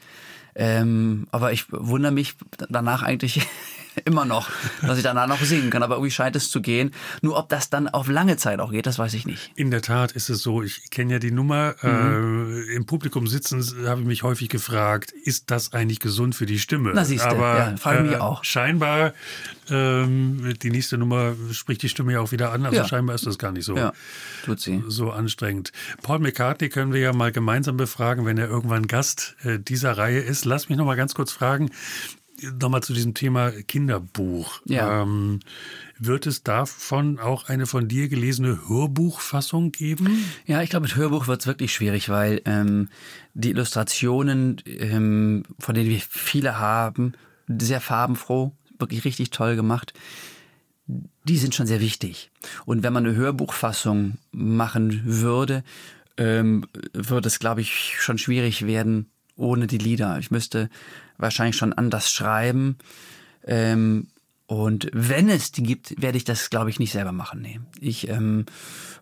[0.55, 2.36] Ähm, aber ich wundere mich
[2.70, 3.41] danach eigentlich
[4.06, 4.50] immer noch,
[4.82, 5.84] dass ich danach noch singen kann.
[5.84, 6.92] Aber irgendwie scheint es zu gehen.
[7.22, 9.52] Nur ob das dann auf lange Zeit auch geht, das weiß ich nicht.
[9.56, 10.62] In der Tat ist es so.
[10.64, 11.76] Ich kenne ja die Nummer.
[11.82, 12.66] Mhm.
[12.70, 16.60] Äh, Im Publikum sitzen habe ich mich häufig gefragt, ist das eigentlich gesund für die
[16.60, 16.92] Stimme?
[16.94, 18.44] Na siehst du, Aber ja, frage mich äh, auch.
[18.44, 19.14] Scheinbar,
[19.70, 22.66] ähm, die nächste Nummer spricht die Stimme ja auch wieder an.
[22.66, 22.88] Also ja.
[22.88, 23.94] scheinbar ist das gar nicht so, ja,
[24.44, 24.84] tut sie.
[24.88, 25.72] so anstrengend.
[26.02, 30.20] Paul McCartney können wir ja mal gemeinsam befragen, wenn er irgendwann Gast äh, dieser Reihe
[30.20, 30.46] ist.
[30.46, 31.72] Lass mich noch mal ganz kurz fragen,
[32.60, 34.62] nochmal zu diesem Thema Kinderbuch.
[34.66, 35.02] Ja.
[35.02, 35.40] Ähm,
[35.98, 40.26] wird es davon auch eine von dir gelesene Hörbuchfassung geben?
[40.46, 42.90] Ja, ich glaube, mit Hörbuch wird es wirklich schwierig, weil ähm,
[43.34, 47.14] die Illustrationen, ähm, von denen wir viele haben,
[47.48, 49.94] sehr farbenfroh, wirklich richtig toll gemacht,
[51.24, 52.32] die sind schon sehr wichtig.
[52.66, 55.64] Und wenn man eine Hörbuchfassung machen würde,
[56.18, 60.20] ähm, würde es, glaube ich, schon schwierig werden ohne die Lieder.
[60.20, 60.70] Ich müsste
[61.20, 62.78] wahrscheinlich schon anders schreiben.
[63.46, 64.08] Ähm,
[64.48, 67.40] und wenn es die gibt, werde ich das, glaube ich, nicht selber machen.
[67.42, 67.60] Nee.
[67.80, 68.48] Ich ähm,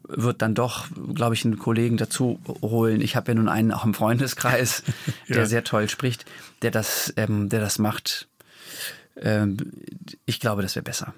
[0.04, 3.00] würde dann doch, glaube ich, einen Kollegen dazu holen.
[3.00, 4.84] Ich habe ja nun einen auch im Freundeskreis,
[5.28, 5.36] ja.
[5.36, 6.26] der sehr toll spricht,
[6.64, 8.28] der das, ähm, der das macht.
[9.16, 9.58] Ähm,
[10.26, 11.14] ich glaube, das wäre besser.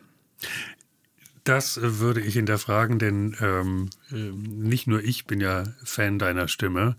[1.43, 6.97] Das würde ich hinterfragen, denn ähm, äh, nicht nur ich bin ja Fan deiner Stimme.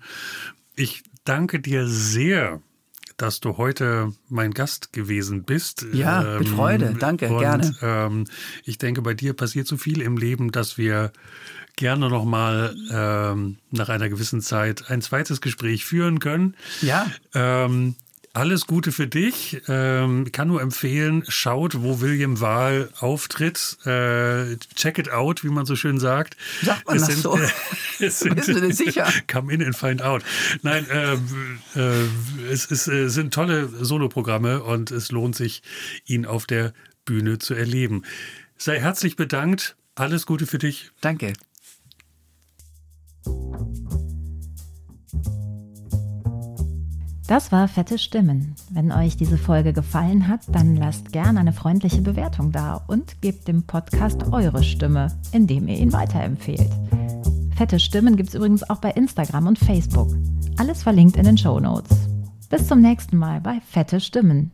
[0.74, 2.60] Ich danke dir sehr
[3.20, 5.86] dass du heute mein Gast gewesen bist.
[5.92, 6.96] Ja, mit ähm, Freude.
[6.98, 7.74] Danke, und, gerne.
[7.82, 8.26] Ähm,
[8.64, 11.12] ich denke, bei dir passiert so viel im Leben, dass wir
[11.76, 16.56] gerne noch mal ähm, nach einer gewissen Zeit ein zweites Gespräch führen können.
[16.82, 17.06] Ja.
[17.34, 17.94] Ähm,
[18.32, 19.60] alles Gute für dich.
[19.68, 23.78] Ähm, kann nur empfehlen, schaut, wo William Wahl auftritt.
[23.84, 26.36] Äh, check it out, wie man so schön sagt.
[26.62, 27.36] Sagt man es das sind, so?
[27.36, 27.48] Äh,
[28.00, 29.08] es sind, Bist du denn sicher?
[29.26, 30.22] Come in and find out.
[30.62, 31.14] Nein, äh,
[31.74, 32.08] äh,
[32.50, 35.62] es, es äh, sind tolle Soloprogramme und es lohnt sich,
[36.06, 36.72] ihn auf der
[37.04, 38.02] Bühne zu erleben.
[38.56, 39.76] Sei herzlich bedankt.
[39.96, 40.92] Alles Gute für dich.
[41.00, 41.32] Danke.
[47.30, 48.56] Das war Fette Stimmen.
[48.70, 53.46] Wenn euch diese Folge gefallen hat, dann lasst gerne eine freundliche Bewertung da und gebt
[53.46, 56.72] dem Podcast eure Stimme, indem ihr ihn weiterempfehlt.
[57.54, 60.08] Fette Stimmen gibt es übrigens auch bei Instagram und Facebook.
[60.58, 61.96] Alles verlinkt in den Show Notes.
[62.48, 64.50] Bis zum nächsten Mal bei Fette Stimmen.